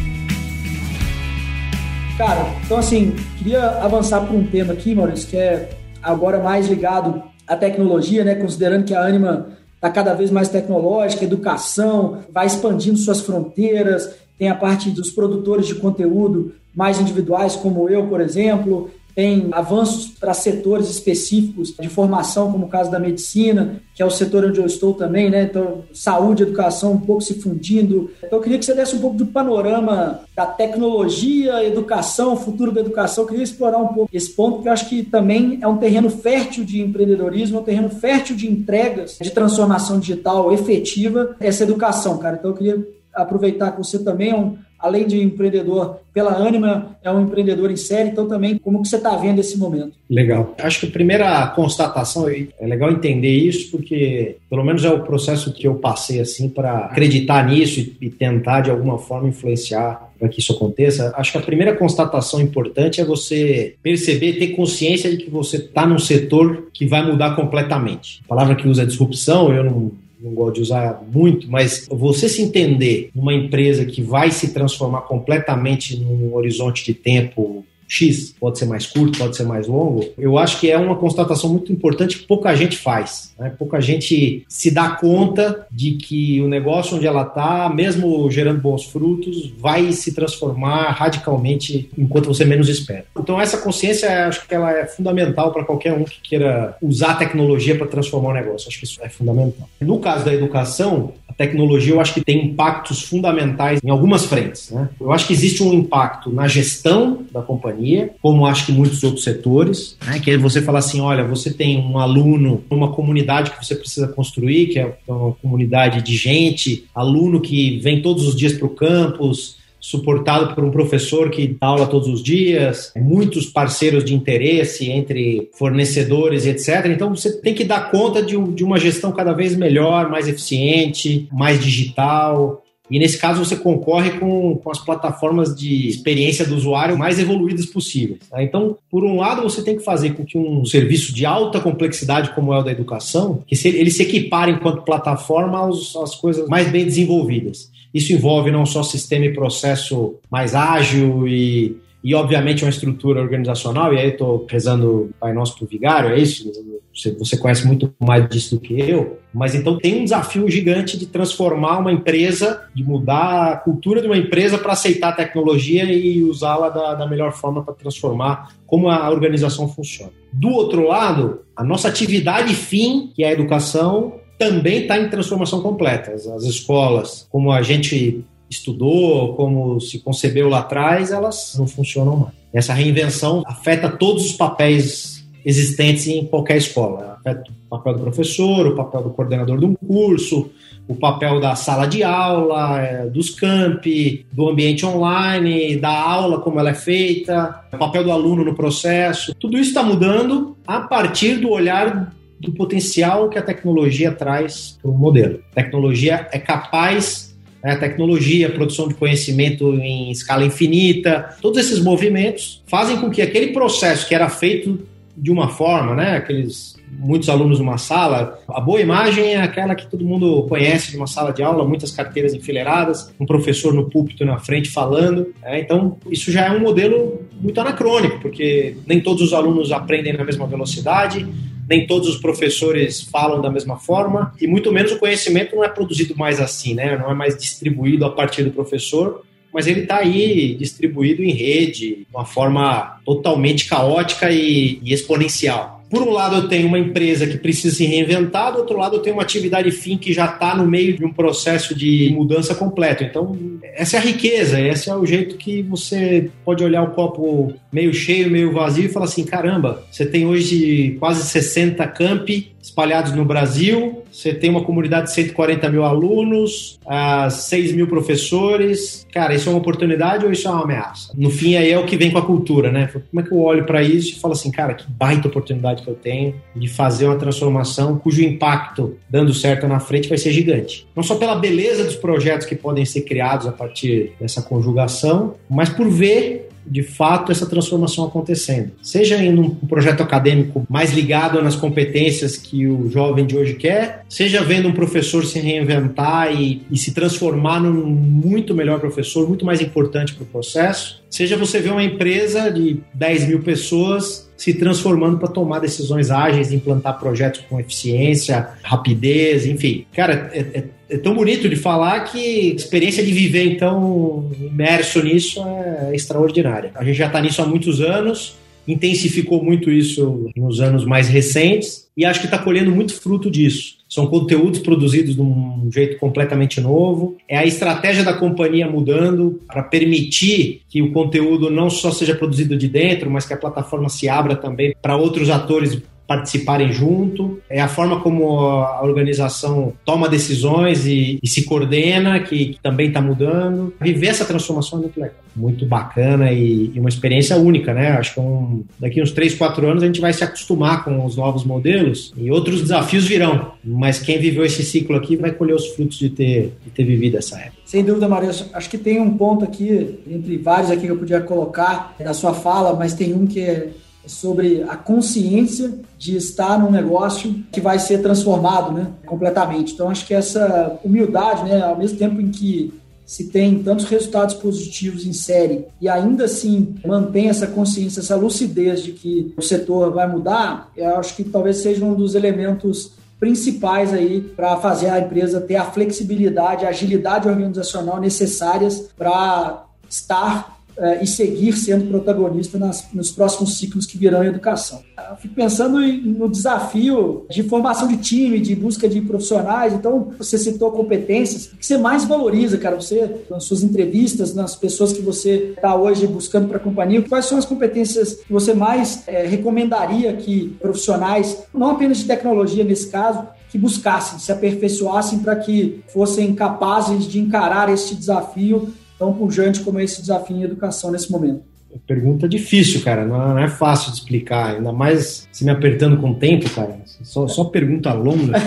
Cara, 2.17 2.47
então 2.65 2.77
assim, 2.77 3.15
queria 3.37 3.63
avançar 3.83 4.21
para 4.21 4.35
um 4.35 4.43
tema 4.43 4.73
aqui, 4.73 4.95
Maurício, 4.95 5.29
que 5.29 5.37
é 5.37 5.69
agora 6.01 6.41
mais 6.41 6.67
ligado 6.67 7.30
à 7.51 7.57
tecnologia, 7.57 8.23
né? 8.23 8.35
Considerando 8.35 8.85
que 8.85 8.95
a 8.95 9.05
Anima 9.05 9.49
está 9.75 9.89
cada 9.89 10.13
vez 10.13 10.31
mais 10.31 10.47
tecnológica, 10.47 11.25
educação, 11.25 12.19
vai 12.31 12.45
expandindo 12.45 12.97
suas 12.97 13.19
fronteiras, 13.19 14.09
tem 14.39 14.47
a 14.47 14.55
parte 14.55 14.89
dos 14.89 15.09
produtores 15.09 15.67
de 15.67 15.75
conteúdo 15.75 16.53
mais 16.73 17.01
individuais, 17.01 17.57
como 17.57 17.89
eu, 17.89 18.07
por 18.07 18.21
exemplo, 18.21 18.89
tem 19.15 19.49
avanços 19.51 20.07
para 20.07 20.33
setores 20.33 20.89
específicos 20.89 21.73
de 21.79 21.89
formação, 21.89 22.51
como 22.51 22.65
o 22.65 22.69
caso 22.69 22.91
da 22.91 22.99
medicina, 22.99 23.81
que 23.93 24.01
é 24.01 24.05
o 24.05 24.09
setor 24.09 24.45
onde 24.45 24.59
eu 24.59 24.65
estou 24.65 24.93
também, 24.93 25.29
né? 25.29 25.43
Então, 25.43 25.83
saúde 25.93 26.43
educação 26.43 26.93
um 26.93 26.99
pouco 26.99 27.21
se 27.21 27.35
fundindo. 27.35 28.11
Então, 28.23 28.39
eu 28.39 28.41
queria 28.41 28.57
que 28.57 28.65
você 28.65 28.73
desse 28.73 28.95
um 28.95 28.99
pouco 28.99 29.17
do 29.17 29.25
panorama 29.25 30.21
da 30.35 30.45
tecnologia, 30.45 31.63
educação, 31.63 32.37
futuro 32.37 32.71
da 32.71 32.81
educação. 32.81 33.23
Eu 33.23 33.27
queria 33.27 33.43
explorar 33.43 33.77
um 33.77 33.87
pouco 33.87 34.09
esse 34.11 34.31
ponto, 34.31 34.55
porque 34.55 34.69
eu 34.69 34.73
acho 34.73 34.89
que 34.89 35.03
também 35.03 35.59
é 35.61 35.67
um 35.67 35.77
terreno 35.77 36.09
fértil 36.09 36.63
de 36.63 36.81
empreendedorismo, 36.81 37.57
é 37.57 37.61
um 37.61 37.65
terreno 37.65 37.89
fértil 37.89 38.35
de 38.35 38.49
entregas, 38.49 39.17
de 39.21 39.31
transformação 39.31 39.99
digital 39.99 40.51
efetiva, 40.51 41.35
essa 41.39 41.63
educação, 41.63 42.17
cara. 42.17 42.37
Então, 42.37 42.51
eu 42.51 42.57
queria 42.57 42.87
aproveitar 43.13 43.71
que 43.71 43.77
você 43.77 43.99
também 43.99 44.31
é 44.31 44.35
um 44.35 44.57
além 44.81 45.07
de 45.07 45.21
empreendedor 45.21 45.97
pela 46.13 46.31
Anima, 46.31 46.97
é 47.03 47.09
um 47.09 47.21
empreendedor 47.21 47.71
em 47.71 47.77
série, 47.77 48.09
então 48.09 48.27
também 48.27 48.57
como 48.57 48.81
que 48.81 48.87
você 48.89 48.97
está 48.97 49.15
vendo 49.15 49.39
esse 49.39 49.57
momento? 49.57 49.93
Legal. 50.09 50.53
Acho 50.59 50.81
que 50.81 50.87
a 50.87 50.91
primeira 50.91 51.47
constatação, 51.47 52.27
é 52.27 52.67
legal 52.67 52.91
entender 52.91 53.31
isso, 53.31 53.71
porque 53.71 54.35
pelo 54.49 54.63
menos 54.63 54.83
é 54.83 54.89
o 54.89 55.03
processo 55.03 55.53
que 55.53 55.67
eu 55.67 55.75
passei 55.75 56.19
assim 56.19 56.49
para 56.49 56.79
acreditar 56.79 57.47
nisso 57.47 57.79
e, 58.01 58.09
tentar 58.09 58.61
de 58.61 58.69
alguma 58.69 58.97
forma 58.97 59.29
influenciar 59.29 60.11
para 60.19 60.27
que 60.29 60.39
isso 60.39 60.53
aconteça, 60.53 61.13
acho 61.15 61.31
que 61.31 61.37
a 61.37 61.41
primeira 61.41 61.75
constatação 61.75 62.41
importante 62.41 63.01
é 63.01 63.05
você 63.05 63.75
perceber, 63.81 64.33
ter 64.33 64.49
consciência 64.49 65.09
de 65.09 65.17
que 65.17 65.29
você 65.29 65.57
está 65.57 65.85
num 65.85 65.97
setor 65.97 66.67
que 66.73 66.85
vai 66.85 67.03
mudar 67.03 67.35
completamente. 67.35 68.21
A 68.25 68.27
palavra 68.27 68.55
que 68.55 68.67
usa 68.67 68.83
é 68.83 68.85
disrupção, 68.85 69.51
eu 69.51 69.63
não 69.63 69.91
não 70.21 70.33
gosto 70.33 70.55
de 70.55 70.61
usar 70.61 71.01
muito, 71.11 71.49
mas 71.49 71.87
você 71.89 72.29
se 72.29 72.41
entender 72.41 73.09
numa 73.15 73.33
empresa 73.33 73.85
que 73.85 74.01
vai 74.01 74.31
se 74.31 74.53
transformar 74.53 75.01
completamente 75.01 75.97
num 75.97 76.35
horizonte 76.35 76.85
de 76.85 76.93
tempo 76.93 77.65
X, 77.91 78.33
pode 78.39 78.57
ser 78.57 78.65
mais 78.65 78.87
curto, 78.87 79.19
pode 79.19 79.35
ser 79.35 79.43
mais 79.43 79.67
longo, 79.67 80.07
eu 80.17 80.37
acho 80.37 80.61
que 80.61 80.71
é 80.71 80.77
uma 80.77 80.95
constatação 80.95 81.49
muito 81.49 81.73
importante 81.73 82.19
que 82.19 82.25
pouca 82.25 82.55
gente 82.55 82.77
faz. 82.77 83.33
Né? 83.37 83.51
Pouca 83.59 83.81
gente 83.81 84.45
se 84.47 84.71
dá 84.71 84.91
conta 84.91 85.67
de 85.69 85.91
que 85.95 86.39
o 86.39 86.47
negócio 86.47 86.95
onde 86.95 87.05
ela 87.05 87.23
está, 87.23 87.69
mesmo 87.69 88.31
gerando 88.31 88.61
bons 88.61 88.85
frutos, 88.85 89.51
vai 89.57 89.91
se 89.91 90.15
transformar 90.15 90.91
radicalmente 90.91 91.89
enquanto 91.97 92.27
você 92.27 92.45
menos 92.45 92.69
espera. 92.69 93.03
Então 93.19 93.41
essa 93.41 93.57
consciência, 93.57 94.25
acho 94.25 94.47
que 94.47 94.55
ela 94.55 94.71
é 94.71 94.85
fundamental 94.85 95.51
para 95.51 95.65
qualquer 95.65 95.91
um 95.91 96.05
que 96.05 96.21
queira 96.21 96.77
usar 96.81 97.11
a 97.11 97.15
tecnologia 97.15 97.77
para 97.77 97.87
transformar 97.87 98.29
o 98.29 98.33
negócio. 98.33 98.69
Acho 98.69 98.79
que 98.79 98.85
isso 98.85 99.01
é 99.03 99.09
fundamental. 99.09 99.67
No 99.81 99.99
caso 99.99 100.23
da 100.23 100.33
educação, 100.33 101.11
a 101.31 101.33
tecnologia 101.33 101.93
eu 101.93 102.01
acho 102.01 102.13
que 102.13 102.21
tem 102.21 102.45
impactos 102.45 103.01
fundamentais 103.03 103.79
em 103.83 103.89
algumas 103.89 104.25
frentes. 104.25 104.69
Né? 104.69 104.89
Eu 104.99 105.11
acho 105.11 105.25
que 105.25 105.33
existe 105.33 105.63
um 105.63 105.73
impacto 105.73 106.29
na 106.29 106.47
gestão 106.47 107.25
da 107.31 107.41
companhia, 107.41 108.11
como 108.21 108.45
acho 108.45 108.65
que 108.65 108.71
muitos 108.71 109.03
outros 109.03 109.23
setores, 109.23 109.97
né? 110.05 110.19
que 110.19 110.29
aí 110.29 110.37
você 110.37 110.61
fala 110.61 110.79
assim, 110.79 110.99
olha, 110.99 111.23
você 111.23 111.51
tem 111.51 111.79
um 111.79 111.97
aluno, 111.97 112.63
uma 112.69 112.91
comunidade 112.91 113.51
que 113.51 113.65
você 113.65 113.75
precisa 113.75 114.07
construir, 114.07 114.67
que 114.67 114.79
é 114.79 114.93
uma 115.07 115.33
comunidade 115.33 116.01
de 116.01 116.15
gente, 116.15 116.85
aluno 116.93 117.39
que 117.39 117.79
vem 117.79 118.01
todos 118.01 118.27
os 118.27 118.35
dias 118.35 118.53
para 118.53 118.65
o 118.65 118.69
campus, 118.69 119.60
suportado 119.81 120.53
por 120.53 120.63
um 120.63 120.69
professor 120.69 121.31
que 121.31 121.57
dá 121.59 121.67
aula 121.67 121.87
todos 121.87 122.07
os 122.07 122.23
dias, 122.23 122.93
muitos 122.95 123.47
parceiros 123.47 124.05
de 124.05 124.13
interesse 124.13 124.89
entre 124.89 125.49
fornecedores, 125.57 126.45
etc. 126.45 126.85
Então 126.85 127.15
você 127.15 127.41
tem 127.41 127.55
que 127.55 127.65
dar 127.65 127.89
conta 127.89 128.21
de, 128.21 128.37
de 128.53 128.63
uma 128.63 128.77
gestão 128.77 129.11
cada 129.11 129.33
vez 129.33 129.55
melhor, 129.55 130.09
mais 130.09 130.27
eficiente, 130.27 131.27
mais 131.31 131.59
digital. 131.59 132.63
E 132.91 132.99
nesse 132.99 133.17
caso 133.17 133.43
você 133.43 133.55
concorre 133.55 134.19
com, 134.19 134.57
com 134.57 134.69
as 134.69 134.77
plataformas 134.77 135.55
de 135.55 135.87
experiência 135.87 136.45
do 136.45 136.55
usuário 136.55 136.97
mais 136.97 137.17
evoluídas 137.19 137.65
possíveis. 137.65 138.19
Tá? 138.29 138.43
Então, 138.43 138.77
por 138.89 139.05
um 139.05 139.15
lado, 139.15 139.41
você 139.41 139.63
tem 139.63 139.77
que 139.77 139.83
fazer 139.83 140.13
com 140.13 140.25
que 140.25 140.37
um 140.37 140.65
serviço 140.65 141.13
de 141.13 141.25
alta 141.25 141.61
complexidade 141.61 142.35
como 142.35 142.53
é 142.53 142.59
o 142.59 142.63
da 142.63 142.71
educação, 142.71 143.41
que 143.47 143.55
ele 143.65 143.89
se 143.89 144.03
equipare 144.03 144.51
enquanto 144.51 144.83
plataforma 144.83 145.69
às 145.69 146.15
coisas 146.15 146.49
mais 146.49 146.69
bem 146.69 146.83
desenvolvidas. 146.83 147.70
Isso 147.93 148.13
envolve 148.13 148.51
não 148.51 148.65
só 148.65 148.83
sistema 148.83 149.25
e 149.25 149.33
processo 149.33 150.15
mais 150.29 150.55
ágil 150.55 151.27
e, 151.27 151.77
e 152.03 152.15
obviamente, 152.15 152.63
uma 152.63 152.69
estrutura 152.69 153.21
organizacional, 153.21 153.93
e 153.93 153.99
aí 153.99 154.09
estou 154.09 154.45
rezando 154.49 155.11
Pai 155.19 155.33
Nosso 155.33 155.55
para 155.55 155.65
o 155.65 155.67
Vigário, 155.67 156.09
é 156.09 156.19
isso? 156.19 156.51
Você, 156.93 157.11
você 157.11 157.37
conhece 157.37 157.65
muito 157.65 157.93
mais 157.99 158.27
disso 158.27 158.55
do 158.55 158.61
que 158.61 158.77
eu, 158.79 159.19
mas 159.33 159.55
então 159.55 159.77
tem 159.77 160.01
um 160.01 160.03
desafio 160.03 160.49
gigante 160.49 160.97
de 160.97 161.05
transformar 161.05 161.77
uma 161.77 161.91
empresa, 161.91 162.63
de 162.73 162.83
mudar 162.83 163.51
a 163.51 163.55
cultura 163.55 164.01
de 164.01 164.07
uma 164.07 164.17
empresa 164.17 164.57
para 164.57 164.73
aceitar 164.73 165.09
a 165.09 165.15
tecnologia 165.15 165.85
e 165.85 166.21
usá-la 166.23 166.69
da, 166.69 166.95
da 166.95 167.07
melhor 167.07 167.31
forma 167.31 167.63
para 167.63 167.73
transformar 167.73 168.55
como 168.65 168.89
a 168.89 169.09
organização 169.09 169.69
funciona. 169.69 170.11
Do 170.33 170.49
outro 170.49 170.87
lado, 170.87 171.41
a 171.55 171.63
nossa 171.63 171.87
atividade 171.87 172.53
fim, 172.55 173.11
que 173.15 173.23
é 173.23 173.27
a 173.27 173.33
educação, 173.33 174.15
também 174.41 174.81
está 174.81 174.97
em 174.97 175.07
transformação 175.07 175.61
completa. 175.61 176.13
As, 176.13 176.25
as 176.25 176.43
escolas, 176.45 177.27
como 177.29 177.51
a 177.51 177.61
gente 177.61 178.25
estudou, 178.49 179.35
como 179.35 179.79
se 179.79 179.99
concebeu 179.99 180.49
lá 180.49 180.59
atrás, 180.59 181.11
elas 181.11 181.55
não 181.59 181.67
funcionam 181.67 182.17
mais. 182.17 182.33
Essa 182.51 182.73
reinvenção 182.73 183.43
afeta 183.45 183.87
todos 183.87 184.25
os 184.25 184.31
papéis 184.33 185.23
existentes 185.45 186.07
em 186.07 186.25
qualquer 186.25 186.57
escola. 186.57 187.19
Afeta 187.19 187.51
o 187.51 187.69
papel 187.69 187.93
do 187.93 187.99
professor, 187.99 188.65
o 188.65 188.75
papel 188.75 189.03
do 189.03 189.09
coordenador 189.11 189.59
de 189.59 189.65
um 189.65 189.75
curso, 189.75 190.49
o 190.87 190.95
papel 190.95 191.39
da 191.39 191.55
sala 191.55 191.85
de 191.85 192.03
aula, 192.03 192.81
é, 192.81 193.05
dos 193.05 193.29
campi, 193.29 194.25
do 194.31 194.49
ambiente 194.49 194.85
online, 194.85 195.77
da 195.77 196.01
aula 196.01 196.39
como 196.39 196.59
ela 196.59 196.71
é 196.71 196.73
feita, 196.73 197.63
o 197.71 197.77
papel 197.77 198.03
do 198.03 198.11
aluno 198.11 198.43
no 198.43 198.55
processo. 198.55 199.35
Tudo 199.35 199.57
isso 199.57 199.69
está 199.69 199.83
mudando 199.83 200.57
a 200.65 200.81
partir 200.81 201.35
do 201.35 201.51
olhar 201.51 202.11
do 202.41 202.51
potencial 202.53 203.29
que 203.29 203.37
a 203.37 203.41
tecnologia 203.41 204.11
traz 204.11 204.77
para 204.81 204.89
o 204.89 204.97
modelo. 204.97 205.39
A 205.51 205.55
tecnologia 205.55 206.27
é 206.31 206.39
capaz, 206.39 207.37
né, 207.63 207.73
a 207.73 207.77
tecnologia, 207.77 208.47
a 208.47 208.51
produção 208.51 208.87
de 208.87 208.95
conhecimento 208.95 209.75
em 209.75 210.09
escala 210.09 210.43
infinita, 210.43 211.35
todos 211.39 211.59
esses 211.59 211.79
movimentos 211.79 212.63
fazem 212.65 212.97
com 212.97 213.11
que 213.11 213.21
aquele 213.21 213.53
processo 213.53 214.07
que 214.07 214.15
era 214.15 214.27
feito 214.27 214.87
de 215.15 215.29
uma 215.29 215.49
forma, 215.49 215.93
né, 215.93 216.15
aqueles 216.17 216.75
muitos 216.91 217.29
alunos 217.29 217.59
numa 217.59 217.77
sala, 217.77 218.39
a 218.49 218.59
boa 218.59 218.81
imagem 218.81 219.33
é 219.33 219.41
aquela 219.41 219.75
que 219.75 219.87
todo 219.87 220.03
mundo 220.03 220.43
conhece 220.43 220.91
de 220.91 220.97
uma 220.97 221.07
sala 221.07 221.31
de 221.31 221.41
aula, 221.41 221.63
muitas 221.63 221.91
carteiras 221.91 222.33
enfileiradas, 222.33 223.13
um 223.19 223.25
professor 223.25 223.73
no 223.73 223.89
púlpito 223.89 224.25
na 224.25 224.39
frente 224.39 224.69
falando. 224.69 225.33
Né? 225.41 225.59
Então, 225.61 225.97
isso 226.09 226.31
já 226.31 226.47
é 226.47 226.51
um 226.51 226.59
modelo 226.59 227.21
muito 227.39 227.59
anacrônico, 227.61 228.19
porque 228.19 228.75
nem 228.85 228.99
todos 228.99 229.21
os 229.21 229.33
alunos 229.33 229.71
aprendem 229.71 230.13
na 230.13 230.25
mesma 230.25 230.45
velocidade, 230.47 231.25
nem 231.71 231.87
todos 231.87 232.09
os 232.09 232.17
professores 232.17 233.01
falam 233.01 233.41
da 233.41 233.49
mesma 233.49 233.77
forma 233.77 234.35
e 234.41 234.45
muito 234.45 234.73
menos 234.73 234.91
o 234.91 234.99
conhecimento 234.99 235.55
não 235.55 235.63
é 235.63 235.69
produzido 235.69 236.13
mais 236.17 236.41
assim, 236.41 236.73
né? 236.73 236.97
Não 236.97 237.09
é 237.09 237.13
mais 237.13 237.37
distribuído 237.37 238.03
a 238.03 238.09
partir 238.09 238.43
do 238.43 238.51
professor, 238.51 239.23
mas 239.53 239.67
ele 239.67 239.83
está 239.83 239.99
aí 239.99 240.53
distribuído 240.55 241.23
em 241.23 241.31
rede 241.31 241.95
de 241.95 242.07
uma 242.13 242.25
forma 242.25 242.99
totalmente 243.05 243.69
caótica 243.69 244.29
e, 244.29 244.81
e 244.83 244.91
exponencial. 244.91 245.80
Por 245.91 246.01
um 246.01 246.09
lado, 246.09 246.37
eu 246.37 246.47
tenho 246.47 246.69
uma 246.69 246.79
empresa 246.79 247.27
que 247.27 247.37
precisa 247.37 247.75
se 247.75 247.85
reinventar, 247.85 248.53
do 248.53 248.59
outro 248.59 248.77
lado, 248.77 248.95
eu 248.95 249.01
tenho 249.01 249.17
uma 249.17 249.23
atividade 249.23 249.69
fim 249.71 249.97
que 249.97 250.13
já 250.13 250.25
está 250.25 250.55
no 250.55 250.65
meio 250.65 250.97
de 250.97 251.03
um 251.03 251.11
processo 251.11 251.75
de 251.75 252.09
mudança 252.15 252.55
completo. 252.55 253.03
Então, 253.03 253.37
essa 253.73 253.97
é 253.97 253.99
a 253.99 254.03
riqueza, 254.03 254.61
esse 254.61 254.89
é 254.89 254.95
o 254.95 255.05
jeito 255.05 255.35
que 255.35 255.61
você 255.61 256.31
pode 256.45 256.63
olhar 256.63 256.81
o 256.81 256.91
copo 256.91 257.53
meio 257.71 257.93
cheio, 257.93 258.31
meio 258.31 258.53
vazio 258.53 258.85
e 258.85 258.89
falar 258.89 259.05
assim: 259.05 259.25
caramba, 259.25 259.83
você 259.91 260.05
tem 260.05 260.25
hoje 260.25 260.95
quase 260.97 261.27
60 261.27 261.85
campi 261.87 262.53
espalhados 262.61 263.13
no 263.13 263.25
Brasil, 263.25 264.03
você 264.11 264.33
tem 264.33 264.49
uma 264.49 264.63
comunidade 264.63 265.07
de 265.07 265.13
140 265.13 265.69
mil 265.69 265.83
alunos, 265.83 266.79
uh, 266.83 266.87
ah, 266.87 267.29
6 267.29 267.71
mil 267.73 267.87
professores. 267.87 269.07
Cara, 269.11 269.33
isso 269.33 269.49
é 269.49 269.51
uma 269.51 269.59
oportunidade 269.59 270.25
ou 270.25 270.31
isso 270.31 270.47
é 270.47 270.51
uma 270.51 270.63
ameaça? 270.63 271.13
No 271.15 271.29
fim, 271.29 271.55
aí 271.55 271.71
é 271.71 271.79
o 271.79 271.85
que 271.85 271.97
vem 271.97 272.11
com 272.11 272.17
a 272.17 272.25
cultura, 272.25 272.71
né? 272.71 272.87
Como 273.09 273.19
é 273.19 273.23
que 273.23 273.31
eu 273.31 273.39
olho 273.39 273.65
para 273.65 273.81
isso 273.81 274.11
e 274.11 274.19
falo 274.19 274.33
assim, 274.33 274.51
cara, 274.51 274.73
que 274.73 274.89
baita 274.89 275.27
oportunidade 275.27 275.81
que 275.81 275.89
eu 275.89 275.95
tenho 275.95 276.35
de 276.55 276.67
fazer 276.67 277.05
uma 277.07 277.15
transformação 277.15 277.97
cujo 277.97 278.21
impacto, 278.21 278.97
dando 279.09 279.33
certo 279.33 279.67
na 279.67 279.79
frente, 279.79 280.09
vai 280.09 280.17
ser 280.17 280.31
gigante. 280.31 280.87
Não 280.95 281.03
só 281.03 281.15
pela 281.15 281.35
beleza 281.35 281.83
dos 281.83 281.95
projetos 281.95 282.45
que 282.45 282.55
podem 282.55 282.85
ser 282.85 283.01
criados 283.01 283.47
a 283.47 283.51
partir 283.51 284.13
dessa 284.19 284.41
conjugação, 284.41 285.35
mas 285.49 285.69
por 285.69 285.89
ver 285.89 286.50
de 286.65 286.83
fato 286.83 287.31
essa 287.31 287.45
transformação 287.45 288.05
acontecendo. 288.05 288.71
Seja 288.81 289.17
em 289.17 289.37
um 289.37 289.49
projeto 289.49 290.01
acadêmico 290.01 290.65
mais 290.69 290.93
ligado 290.93 291.41
nas 291.41 291.55
competências 291.55 292.37
que 292.37 292.67
o 292.67 292.89
jovem 292.89 293.25
de 293.25 293.37
hoje 293.37 293.55
quer, 293.55 294.05
seja 294.07 294.43
vendo 294.43 294.67
um 294.67 294.73
professor 294.73 295.25
se 295.25 295.39
reinventar 295.39 296.33
e, 296.33 296.63
e 296.69 296.77
se 296.77 296.93
transformar 296.93 297.59
num 297.59 297.85
muito 297.85 298.53
melhor 298.53 298.79
professor, 298.79 299.27
muito 299.27 299.45
mais 299.45 299.61
importante 299.61 300.13
para 300.13 300.23
o 300.23 300.27
processo, 300.27 301.01
seja 301.09 301.37
você 301.37 301.59
ver 301.59 301.71
uma 301.71 301.83
empresa 301.83 302.49
de 302.49 302.79
10 302.93 303.27
mil 303.27 303.41
pessoas 303.41 304.29
se 304.41 304.55
transformando 304.55 305.19
para 305.19 305.27
tomar 305.27 305.59
decisões 305.59 306.09
ágeis, 306.09 306.51
implantar 306.51 306.97
projetos 306.97 307.41
com 307.47 307.59
eficiência, 307.59 308.49
rapidez, 308.63 309.45
enfim. 309.45 309.85
Cara, 309.93 310.31
é, 310.33 310.39
é, 310.39 310.63
é, 310.91 310.97
tão 310.97 311.15
bonito 311.15 311.47
de 311.47 311.55
falar 311.55 312.01
que 312.01 312.51
a 312.51 312.55
experiência 312.55 313.03
de 313.03 313.13
viver, 313.13 313.45
então, 313.45 314.29
imerso 314.39 315.01
nisso 315.01 315.41
é 315.41 315.95
extraordinária. 315.95 316.71
A 316.75 316.83
gente 316.83 316.97
já 316.97 317.07
está 317.07 317.21
nisso 317.21 317.41
há 317.41 317.45
muitos 317.45 317.79
anos, 317.79 318.35
intensificou 318.67 319.43
muito 319.43 319.71
isso 319.71 320.29
nos 320.35 320.59
anos 320.59 320.85
mais 320.85 321.07
recentes 321.07 321.87
e 321.95 322.05
acho 322.05 322.19
que 322.19 322.25
está 322.25 322.37
colhendo 322.37 322.71
muito 322.71 322.93
fruto 322.93 323.31
disso. 323.31 323.79
São 323.89 324.07
conteúdos 324.07 324.59
produzidos 324.59 325.15
de 325.15 325.21
um 325.21 325.69
jeito 325.73 325.97
completamente 325.97 326.61
novo. 326.61 327.17
É 327.27 327.37
a 327.37 327.45
estratégia 327.45 328.03
da 328.03 328.13
companhia 328.13 328.69
mudando 328.69 329.41
para 329.47 329.63
permitir 329.63 330.61
que 330.69 330.81
o 330.81 330.91
conteúdo 330.93 331.49
não 331.49 331.69
só 331.69 331.91
seja 331.91 332.15
produzido 332.15 332.57
de 332.57 332.69
dentro, 332.69 333.09
mas 333.09 333.25
que 333.25 333.33
a 333.33 333.37
plataforma 333.37 333.89
se 333.89 334.07
abra 334.07 334.35
também 334.35 334.73
para 334.81 334.95
outros 334.95 335.29
atores 335.29 335.81
participarem 336.11 336.73
junto, 336.73 337.39
é 337.49 337.61
a 337.61 337.69
forma 337.69 338.01
como 338.01 338.37
a 338.37 338.83
organização 338.83 339.71
toma 339.85 340.09
decisões 340.09 340.85
e, 340.85 341.17
e 341.23 341.29
se 341.29 341.45
coordena, 341.45 342.19
que, 342.19 342.47
que 342.47 342.59
também 342.61 342.89
está 342.89 342.99
mudando. 342.99 343.73
Viver 343.79 344.07
essa 344.07 344.25
transformação 344.25 344.79
é 344.79 344.81
muito 344.81 344.99
legal, 344.99 345.15
muito 345.33 345.65
bacana 345.65 346.29
e, 346.33 346.69
e 346.75 346.79
uma 346.81 346.89
experiência 346.89 347.37
única, 347.37 347.73
né? 347.73 347.91
Acho 347.91 348.15
que 348.15 348.19
um, 348.19 348.65
daqui 348.77 349.01
uns 349.01 349.11
3, 349.11 349.35
4 349.35 349.65
anos 349.65 349.83
a 349.83 349.85
gente 349.85 350.01
vai 350.01 350.11
se 350.11 350.21
acostumar 350.21 350.83
com 350.83 351.05
os 351.05 351.15
novos 351.15 351.45
modelos 351.45 352.11
e 352.17 352.29
outros 352.29 352.61
desafios 352.61 353.05
virão, 353.05 353.53
mas 353.63 353.97
quem 353.99 354.19
viveu 354.19 354.43
esse 354.43 354.63
ciclo 354.63 354.97
aqui 354.97 355.15
vai 355.15 355.31
colher 355.31 355.55
os 355.55 355.67
frutos 355.67 355.97
de 355.97 356.09
ter, 356.09 356.51
de 356.61 356.71
ter 356.71 356.83
vivido 356.83 357.17
essa 357.17 357.39
época. 357.39 357.61
Sem 357.65 357.85
dúvida, 357.85 358.05
Maria. 358.09 358.31
Acho 358.51 358.69
que 358.69 358.77
tem 358.77 358.99
um 358.99 359.15
ponto 359.17 359.45
aqui, 359.45 359.97
entre 360.05 360.37
vários 360.37 360.69
aqui 360.69 360.81
que 360.81 360.91
eu 360.91 360.97
podia 360.97 361.21
colocar 361.21 361.95
da 361.97 362.13
sua 362.13 362.33
fala, 362.33 362.75
mas 362.75 362.93
tem 362.93 363.13
um 363.13 363.25
que 363.25 363.39
é 363.39 363.69
sobre 364.05 364.63
a 364.63 364.75
consciência 364.75 365.73
de 365.97 366.15
estar 366.17 366.59
num 366.59 366.71
negócio 366.71 367.33
que 367.51 367.61
vai 367.61 367.77
ser 367.79 368.01
transformado 368.01 368.73
né, 368.73 368.87
completamente. 369.05 369.73
Então, 369.73 369.89
acho 369.89 370.05
que 370.05 370.13
essa 370.13 370.79
humildade, 370.83 371.43
né, 371.43 371.61
ao 371.61 371.77
mesmo 371.77 371.97
tempo 371.97 372.19
em 372.19 372.29
que 372.29 372.73
se 373.05 373.25
tem 373.25 373.61
tantos 373.61 373.85
resultados 373.85 374.35
positivos 374.35 375.05
em 375.05 375.11
série 375.11 375.65
e 375.81 375.89
ainda 375.89 376.25
assim 376.25 376.75
mantém 376.85 377.27
essa 377.27 377.45
consciência, 377.45 377.99
essa 377.99 378.15
lucidez 378.15 378.81
de 378.81 378.93
que 378.93 379.33
o 379.37 379.41
setor 379.41 379.91
vai 379.91 380.07
mudar, 380.07 380.71
eu 380.77 380.95
acho 380.95 381.15
que 381.17 381.25
talvez 381.25 381.57
seja 381.57 381.83
um 381.83 381.93
dos 381.93 382.15
elementos 382.15 382.93
principais 383.19 383.93
aí 383.93 384.21
para 384.21 384.55
fazer 384.57 384.89
a 384.89 384.99
empresa 384.99 385.41
ter 385.41 385.57
a 385.57 385.65
flexibilidade, 385.65 386.65
a 386.65 386.69
agilidade 386.69 387.27
organizacional 387.27 387.99
necessárias 387.99 388.89
para 388.97 389.65
estar 389.89 390.60
e 391.01 391.07
seguir 391.07 391.53
sendo 391.53 391.87
protagonista 391.87 392.57
nas, 392.57 392.87
nos 392.93 393.11
próximos 393.11 393.57
ciclos 393.57 393.85
que 393.85 393.97
virão 393.97 394.23
em 394.23 394.27
educação. 394.27 394.81
Eu 395.09 395.15
fico 395.17 395.35
pensando 395.35 395.79
no 395.79 396.29
desafio 396.29 397.25
de 397.29 397.43
formação 397.43 397.87
de 397.87 397.97
time, 397.97 398.39
de 398.39 398.55
busca 398.55 398.87
de 398.87 399.01
profissionais. 399.01 399.73
Então, 399.73 400.11
você 400.17 400.37
citou 400.37 400.71
competências. 400.71 401.47
O 401.47 401.57
que 401.57 401.65
você 401.65 401.77
mais 401.77 402.05
valoriza, 402.05 402.57
cara? 402.57 402.75
Você, 402.75 403.23
nas 403.29 403.43
suas 403.43 403.63
entrevistas, 403.63 404.33
nas 404.33 404.55
pessoas 404.55 404.93
que 404.93 405.01
você 405.01 405.53
está 405.55 405.75
hoje 405.75 406.07
buscando 406.07 406.47
para 406.47 406.57
a 406.57 406.61
companhia, 406.61 407.01
quais 407.01 407.25
são 407.25 407.37
as 407.37 407.45
competências 407.45 408.15
que 408.15 408.31
você 408.31 408.53
mais 408.53 409.03
é, 409.07 409.25
recomendaria 409.25 410.13
que 410.13 410.55
profissionais, 410.61 411.43
não 411.53 411.71
apenas 411.71 411.97
de 411.97 412.05
tecnologia 412.05 412.63
nesse 412.63 412.87
caso, 412.87 413.27
que 413.49 413.57
buscassem, 413.57 414.17
se 414.17 414.31
aperfeiçoassem 414.31 415.19
para 415.19 415.35
que 415.35 415.83
fossem 415.89 416.33
capazes 416.33 417.05
de 417.05 417.19
encarar 417.19 417.69
esse 417.69 417.93
desafio 417.95 418.73
tão 419.01 419.13
pujante 419.13 419.61
como 419.61 419.79
é 419.79 419.83
esse 419.83 419.99
desafio 419.99 420.37
em 420.37 420.43
educação 420.43 420.91
nesse 420.91 421.11
momento? 421.11 421.41
Pergunta 421.87 422.29
difícil, 422.29 422.81
cara. 422.83 423.03
Não 423.03 423.39
é 423.39 423.47
fácil 423.47 423.91
de 423.91 423.97
explicar. 423.97 424.57
Ainda 424.57 424.71
mais 424.71 425.27
se 425.31 425.43
me 425.43 425.49
apertando 425.49 425.97
com 425.97 426.11
o 426.11 426.15
tempo, 426.15 426.47
cara. 426.51 426.77
Só, 427.01 427.27
só 427.27 427.45
pergunta 427.45 427.91
longa. 427.93 428.39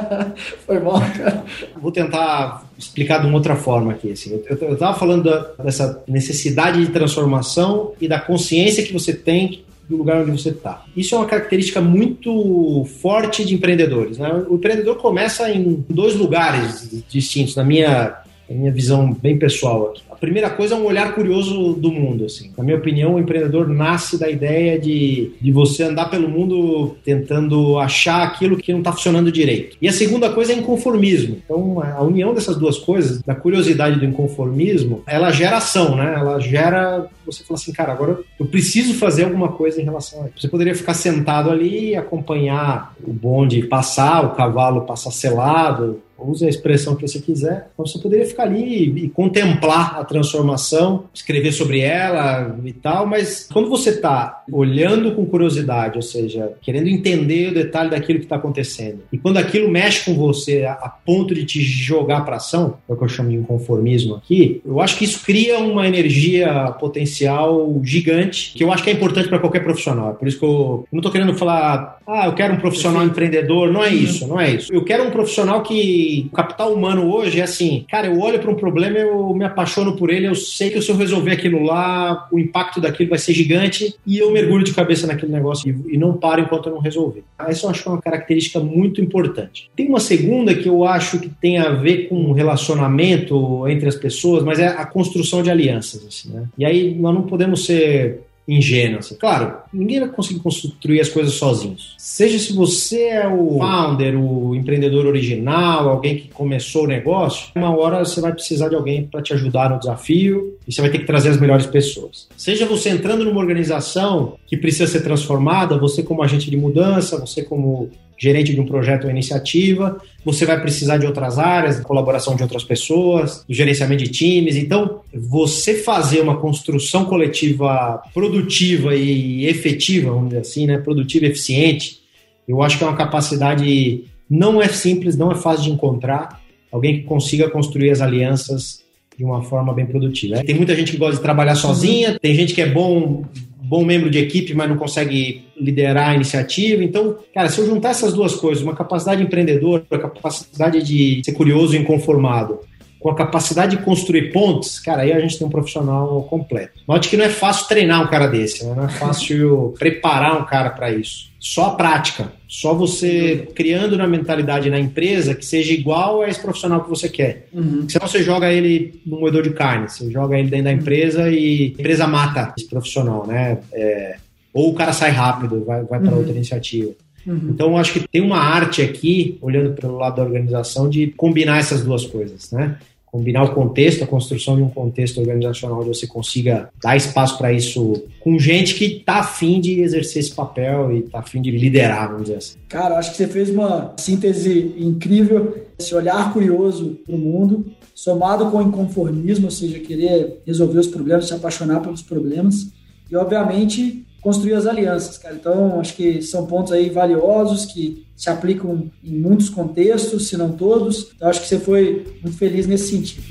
Foi 0.64 0.78
bom, 0.78 0.98
cara. 0.98 1.44
Vou 1.76 1.92
tentar 1.92 2.64
explicar 2.78 3.18
de 3.18 3.26
uma 3.26 3.36
outra 3.36 3.56
forma 3.56 3.92
aqui. 3.92 4.12
Assim. 4.12 4.40
Eu 4.48 4.72
estava 4.72 4.98
falando 4.98 5.24
da, 5.24 5.64
dessa 5.64 6.02
necessidade 6.08 6.80
de 6.80 6.92
transformação 6.92 7.92
e 8.00 8.08
da 8.08 8.18
consciência 8.20 8.84
que 8.84 8.92
você 8.92 9.12
tem 9.12 9.64
do 9.86 9.96
lugar 9.96 10.22
onde 10.22 10.30
você 10.30 10.50
está. 10.50 10.84
Isso 10.96 11.14
é 11.16 11.18
uma 11.18 11.26
característica 11.26 11.80
muito 11.80 12.86
forte 13.00 13.44
de 13.44 13.54
empreendedores. 13.54 14.16
Né? 14.16 14.32
O 14.48 14.54
empreendedor 14.54 14.96
começa 14.96 15.50
em 15.50 15.84
dois 15.90 16.14
lugares 16.14 16.88
distintos, 17.08 17.56
na 17.56 17.64
minha 17.64 18.16
minha 18.54 18.72
visão 18.72 19.12
bem 19.12 19.38
pessoal 19.38 19.90
aqui. 19.90 20.02
Primeira 20.20 20.50
coisa 20.50 20.74
é 20.74 20.78
um 20.78 20.84
olhar 20.84 21.14
curioso 21.14 21.72
do 21.72 21.90
mundo, 21.90 22.26
assim. 22.26 22.52
Na 22.56 22.62
minha 22.62 22.76
opinião, 22.76 23.14
o 23.14 23.18
empreendedor 23.18 23.68
nasce 23.68 24.18
da 24.18 24.28
ideia 24.28 24.78
de, 24.78 25.32
de 25.40 25.50
você 25.52 25.82
andar 25.84 26.10
pelo 26.10 26.28
mundo 26.28 26.96
tentando 27.04 27.78
achar 27.78 28.22
aquilo 28.22 28.56
que 28.56 28.72
não 28.72 28.80
está 28.80 28.92
funcionando 28.92 29.32
direito. 29.32 29.76
E 29.80 29.88
a 29.88 29.92
segunda 29.92 30.30
coisa 30.30 30.52
é 30.52 30.56
inconformismo. 30.56 31.38
Então, 31.44 31.82
a 31.82 32.02
união 32.02 32.34
dessas 32.34 32.56
duas 32.56 32.78
coisas, 32.78 33.22
da 33.22 33.34
curiosidade 33.34 33.96
e 33.96 34.00
do 34.00 34.04
inconformismo, 34.04 35.02
ela 35.06 35.30
gera 35.30 35.56
ação, 35.56 35.96
né? 35.96 36.14
Ela 36.16 36.38
gera 36.38 37.08
você 37.32 37.44
fala 37.44 37.58
assim, 37.58 37.72
cara, 37.72 37.92
agora 37.92 38.18
eu 38.38 38.46
preciso 38.46 38.94
fazer 38.94 39.24
alguma 39.24 39.52
coisa 39.52 39.80
em 39.80 39.84
relação 39.84 40.22
a 40.22 40.26
isso. 40.26 40.40
Você 40.40 40.48
poderia 40.48 40.74
ficar 40.74 40.94
sentado 40.94 41.50
ali 41.50 41.90
e 41.90 41.96
acompanhar 41.96 42.94
o 43.02 43.12
bonde 43.12 43.62
passar, 43.66 44.24
o 44.24 44.34
cavalo 44.34 44.82
passar 44.82 45.10
selado, 45.10 46.02
use 46.18 46.44
a 46.44 46.48
expressão 46.48 46.94
que 46.94 47.06
você 47.06 47.18
quiser, 47.18 47.70
então 47.72 47.86
você 47.86 47.98
poderia 47.98 48.26
ficar 48.26 48.42
ali 48.42 49.04
e 49.04 49.08
contemplar 49.08 49.98
transformação, 50.10 51.04
escrever 51.14 51.52
sobre 51.52 51.80
ela 51.80 52.58
e 52.64 52.72
tal, 52.72 53.06
mas 53.06 53.48
quando 53.50 53.70
você 53.70 53.90
está 53.90 54.42
olhando 54.52 55.12
com 55.12 55.24
curiosidade, 55.24 55.96
ou 55.96 56.02
seja, 56.02 56.52
querendo 56.60 56.88
entender 56.88 57.50
o 57.50 57.54
detalhe 57.54 57.90
daquilo 57.90 58.18
que 58.18 58.24
está 58.24 58.36
acontecendo, 58.36 59.02
e 59.12 59.16
quando 59.16 59.36
aquilo 59.36 59.70
mexe 59.70 60.04
com 60.04 60.14
você 60.14 60.64
a, 60.64 60.90
ponto 60.90 61.34
de 61.34 61.44
te 61.44 61.62
jogar 61.62 62.24
para 62.24 62.36
ação, 62.36 62.78
é 62.88 62.92
o 62.92 62.96
que 62.96 63.04
eu 63.04 63.08
chamo 63.08 63.30
de 63.30 63.36
inconformismo 63.36 64.16
aqui, 64.16 64.60
eu 64.66 64.80
acho 64.80 64.98
que 64.98 65.04
isso 65.04 65.24
cria 65.24 65.58
uma 65.58 65.86
energia 65.86 66.74
potencial 66.78 67.80
gigante, 67.84 68.52
que 68.54 68.64
eu 68.64 68.72
acho 68.72 68.82
que 68.82 68.90
é 68.90 68.92
importante 68.92 69.28
para 69.28 69.38
qualquer 69.38 69.62
profissional. 69.62 70.10
É 70.10 70.14
por 70.14 70.26
isso 70.26 70.38
que 70.38 70.44
eu, 70.44 70.50
eu 70.50 70.88
não 70.92 70.98
estou 70.98 71.12
querendo 71.12 71.34
falar, 71.34 71.98
ah, 72.06 72.26
eu 72.26 72.34
quero 72.34 72.54
um 72.54 72.58
profissional 72.58 73.04
empreendedor, 73.04 73.72
não 73.72 73.82
é 73.82 73.92
isso, 73.92 74.26
não 74.26 74.40
é 74.40 74.50
isso. 74.50 74.72
Eu 74.72 74.84
quero 74.84 75.04
um 75.04 75.10
profissional 75.10 75.62
que 75.62 76.28
o 76.32 76.34
capital 76.34 76.72
humano 76.72 77.12
hoje 77.12 77.40
é 77.40 77.44
assim, 77.44 77.84
cara, 77.88 78.08
eu 78.08 78.18
olho 78.20 78.40
para 78.40 78.50
um 78.50 78.56
problema, 78.56 78.98
eu 78.98 79.32
me 79.34 79.44
apaixono 79.44 79.96
por 80.00 80.08
ele, 80.08 80.26
eu 80.26 80.34
sei 80.34 80.70
que 80.70 80.80
se 80.80 80.90
eu 80.90 80.96
resolver 80.96 81.32
aquilo 81.32 81.62
lá, 81.62 82.26
o 82.32 82.38
impacto 82.38 82.80
daquilo 82.80 83.10
vai 83.10 83.18
ser 83.18 83.34
gigante 83.34 83.94
e 84.06 84.16
eu 84.16 84.32
mergulho 84.32 84.64
de 84.64 84.72
cabeça 84.72 85.06
naquele 85.06 85.30
negócio 85.30 85.84
e, 85.86 85.98
não 85.98 86.14
paro 86.14 86.40
enquanto 86.40 86.70
eu 86.70 86.74
não 86.74 86.80
resolver. 86.80 87.22
Essa 87.38 87.66
eu 87.66 87.70
acho 87.70 87.82
que 87.82 87.88
é 87.90 87.92
uma 87.92 88.00
característica 88.00 88.58
muito 88.58 88.98
importante. 88.98 89.70
Tem 89.76 89.86
uma 89.86 90.00
segunda 90.00 90.54
que 90.54 90.66
eu 90.66 90.86
acho 90.86 91.20
que 91.20 91.28
tem 91.28 91.58
a 91.58 91.68
ver 91.68 92.08
com 92.08 92.32
relacionamento 92.32 93.68
entre 93.68 93.90
as 93.90 93.94
pessoas, 93.94 94.42
mas 94.42 94.58
é 94.58 94.68
a 94.68 94.86
construção 94.86 95.42
de 95.42 95.50
alianças. 95.50 96.02
Assim, 96.06 96.30
né? 96.30 96.44
E 96.56 96.64
aí 96.64 96.94
nós 96.94 97.14
não 97.14 97.22
podemos 97.24 97.66
ser 97.66 98.20
ingênuo. 98.50 98.98
Assim. 98.98 99.14
Claro, 99.16 99.54
ninguém 99.72 100.00
vai 100.00 100.08
conseguir 100.08 100.40
construir 100.40 101.00
as 101.00 101.08
coisas 101.08 101.34
sozinhos. 101.34 101.94
Seja 101.98 102.38
se 102.38 102.52
você 102.52 103.02
é 103.04 103.28
o 103.28 103.58
founder, 103.58 104.18
o 104.18 104.54
empreendedor 104.54 105.06
original, 105.06 105.88
alguém 105.88 106.16
que 106.16 106.28
começou 106.28 106.84
o 106.84 106.88
negócio, 106.88 107.48
uma 107.54 107.74
hora 107.76 108.04
você 108.04 108.20
vai 108.20 108.32
precisar 108.32 108.68
de 108.68 108.74
alguém 108.74 109.06
para 109.06 109.22
te 109.22 109.32
ajudar 109.32 109.70
no 109.70 109.78
desafio 109.78 110.56
e 110.66 110.72
você 110.72 110.80
vai 110.80 110.90
ter 110.90 110.98
que 110.98 111.06
trazer 111.06 111.30
as 111.30 111.40
melhores 111.40 111.66
pessoas. 111.66 112.28
Seja 112.36 112.66
você 112.66 112.90
entrando 112.90 113.24
numa 113.24 113.40
organização 113.40 114.36
que 114.46 114.56
precisa 114.56 114.86
ser 114.86 115.00
transformada, 115.00 115.78
você 115.78 116.02
como 116.02 116.22
agente 116.22 116.50
de 116.50 116.56
mudança, 116.56 117.18
você 117.18 117.42
como 117.42 117.90
gerente 118.20 118.52
de 118.52 118.60
um 118.60 118.66
projeto 118.66 119.04
ou 119.04 119.10
iniciativa, 119.10 119.98
você 120.22 120.44
vai 120.44 120.60
precisar 120.60 120.98
de 120.98 121.06
outras 121.06 121.38
áreas, 121.38 121.80
colaboração 121.80 122.36
de 122.36 122.42
outras 122.42 122.62
pessoas, 122.62 123.42
do 123.48 123.54
gerenciamento 123.54 124.04
de 124.04 124.10
times. 124.10 124.56
Então, 124.56 125.00
você 125.12 125.72
fazer 125.74 126.20
uma 126.20 126.36
construção 126.36 127.06
coletiva 127.06 128.02
produtiva 128.12 128.94
e 128.94 129.46
efetiva, 129.46 130.10
vamos 130.10 130.28
dizer 130.28 130.42
assim, 130.42 130.66
né? 130.66 130.76
produtiva 130.76 131.24
e 131.24 131.28
eficiente, 131.30 132.00
eu 132.46 132.62
acho 132.62 132.76
que 132.76 132.84
é 132.84 132.86
uma 132.86 132.96
capacidade 132.96 134.04
não 134.28 134.60
é 134.60 134.68
simples, 134.68 135.16
não 135.16 135.32
é 135.32 135.34
fácil 135.34 135.64
de 135.64 135.70
encontrar 135.70 136.42
alguém 136.70 136.98
que 136.98 137.04
consiga 137.04 137.48
construir 137.48 137.90
as 137.90 138.02
alianças 138.02 138.84
de 139.16 139.24
uma 139.24 139.42
forma 139.42 139.72
bem 139.72 139.86
produtiva. 139.86 140.44
Tem 140.44 140.54
muita 140.54 140.76
gente 140.76 140.92
que 140.92 140.98
gosta 140.98 141.16
de 141.16 141.22
trabalhar 141.22 141.54
sozinha, 141.54 142.18
tem 142.18 142.34
gente 142.34 142.54
que 142.54 142.60
é 142.60 142.68
bom 142.68 143.24
bom 143.70 143.84
membro 143.84 144.10
de 144.10 144.18
equipe, 144.18 144.52
mas 144.52 144.68
não 144.68 144.76
consegue 144.76 145.44
liderar 145.56 146.08
a 146.08 146.14
iniciativa. 146.16 146.82
Então, 146.82 147.18
cara, 147.32 147.48
se 147.48 147.60
eu 147.60 147.66
juntar 147.66 147.90
essas 147.90 148.12
duas 148.12 148.34
coisas, 148.34 148.64
uma 148.64 148.74
capacidade 148.74 149.22
empreendedora, 149.22 149.84
a 149.92 149.98
capacidade 149.98 150.82
de 150.82 151.22
ser 151.24 151.32
curioso 151.34 151.76
e 151.76 151.78
inconformado, 151.78 152.58
com 153.00 153.08
a 153.08 153.14
capacidade 153.14 153.76
de 153.76 153.82
construir 153.82 154.30
pontes, 154.30 154.78
cara, 154.78 155.02
aí 155.02 155.12
a 155.12 155.18
gente 155.18 155.38
tem 155.38 155.46
um 155.46 155.50
profissional 155.50 156.22
completo. 156.24 156.80
Note 156.86 157.08
que 157.08 157.16
não 157.16 157.24
é 157.24 157.30
fácil 157.30 157.66
treinar 157.66 158.02
um 158.02 158.06
cara 158.08 158.26
desse, 158.26 158.64
né? 158.64 158.74
não 158.76 158.84
é 158.84 158.88
fácil 158.88 159.74
preparar 159.78 160.40
um 160.40 160.44
cara 160.44 160.68
para 160.68 160.92
isso. 160.92 161.30
Só 161.40 161.68
a 161.68 161.70
prática, 161.74 162.30
só 162.46 162.74
você 162.74 163.48
criando 163.54 163.96
na 163.96 164.06
mentalidade 164.06 164.68
na 164.68 164.78
empresa 164.78 165.34
que 165.34 165.44
seja 165.44 165.72
igual 165.72 166.20
a 166.20 166.28
esse 166.28 166.38
profissional 166.38 166.84
que 166.84 166.90
você 166.90 167.08
quer. 167.08 167.48
Uhum. 167.50 167.88
Senão 167.88 168.06
você 168.06 168.22
joga 168.22 168.52
ele 168.52 169.00
no 169.06 169.20
moedor 169.20 169.42
de 169.42 169.50
carne, 169.50 169.88
você 169.88 170.10
joga 170.10 170.38
ele 170.38 170.50
dentro 170.50 170.66
da 170.66 170.72
empresa 170.72 171.30
e 171.30 171.74
a 171.78 171.80
empresa 171.80 172.06
mata 172.06 172.52
esse 172.58 172.68
profissional, 172.68 173.26
né? 173.26 173.58
É, 173.72 174.16
ou 174.52 174.70
o 174.70 174.74
cara 174.74 174.92
sai 174.92 175.10
rápido, 175.10 175.64
vai, 175.64 175.82
vai 175.84 175.98
para 175.98 176.10
uhum. 176.10 176.18
outra 176.18 176.32
iniciativa. 176.32 176.92
Uhum. 177.26 177.50
Então, 177.50 177.76
acho 177.76 177.92
que 177.92 178.08
tem 178.08 178.20
uma 178.20 178.38
arte 178.38 178.82
aqui, 178.82 179.38
olhando 179.40 179.74
pelo 179.74 179.96
lado 179.96 180.16
da 180.16 180.22
organização, 180.22 180.88
de 180.88 181.08
combinar 181.08 181.58
essas 181.58 181.82
duas 181.82 182.04
coisas, 182.04 182.50
né? 182.50 182.78
Combinar 183.06 183.42
o 183.42 183.54
contexto, 183.54 184.04
a 184.04 184.06
construção 184.06 184.54
de 184.54 184.62
um 184.62 184.68
contexto 184.68 185.18
organizacional 185.18 185.80
onde 185.80 185.88
você 185.88 186.06
consiga 186.06 186.70
dar 186.80 186.96
espaço 186.96 187.36
para 187.36 187.52
isso 187.52 188.04
com 188.20 188.38
gente 188.38 188.76
que 188.76 188.84
está 188.84 189.18
afim 189.18 189.60
de 189.60 189.80
exercer 189.80 190.20
esse 190.20 190.32
papel 190.32 190.92
e 190.92 191.00
está 191.00 191.18
afim 191.18 191.42
de 191.42 191.50
liderar, 191.50 192.08
vamos 192.08 192.24
dizer 192.24 192.36
assim. 192.36 192.58
Cara, 192.68 192.96
acho 192.98 193.10
que 193.10 193.16
você 193.16 193.26
fez 193.26 193.50
uma 193.50 193.94
síntese 193.98 194.74
incrível, 194.78 195.66
esse 195.76 195.92
olhar 195.92 196.32
curioso 196.32 197.00
para 197.04 197.16
o 197.16 197.18
mundo, 197.18 197.66
somado 197.92 198.48
com 198.48 198.58
o 198.58 198.62
inconformismo, 198.62 199.46
ou 199.46 199.50
seja, 199.50 199.80
querer 199.80 200.40
resolver 200.46 200.78
os 200.78 200.86
problemas, 200.86 201.26
se 201.26 201.34
apaixonar 201.34 201.80
pelos 201.80 202.02
problemas, 202.02 202.68
e 203.10 203.16
obviamente 203.16 204.06
construir 204.20 204.54
as 204.54 204.66
alianças, 204.66 205.18
cara. 205.18 205.34
Então, 205.34 205.80
acho 205.80 205.94
que 205.94 206.22
são 206.22 206.46
pontos 206.46 206.72
aí 206.72 206.90
valiosos 206.90 207.66
que 207.66 208.06
se 208.14 208.28
aplicam 208.28 208.90
em 209.02 209.18
muitos 209.18 209.48
contextos, 209.48 210.28
se 210.28 210.36
não 210.36 210.52
todos. 210.52 211.12
Então, 211.14 211.28
acho 211.28 211.40
que 211.40 211.48
você 211.48 211.58
foi 211.58 212.06
muito 212.22 212.36
feliz 212.36 212.66
nesse 212.66 212.90
sentido. 212.90 213.22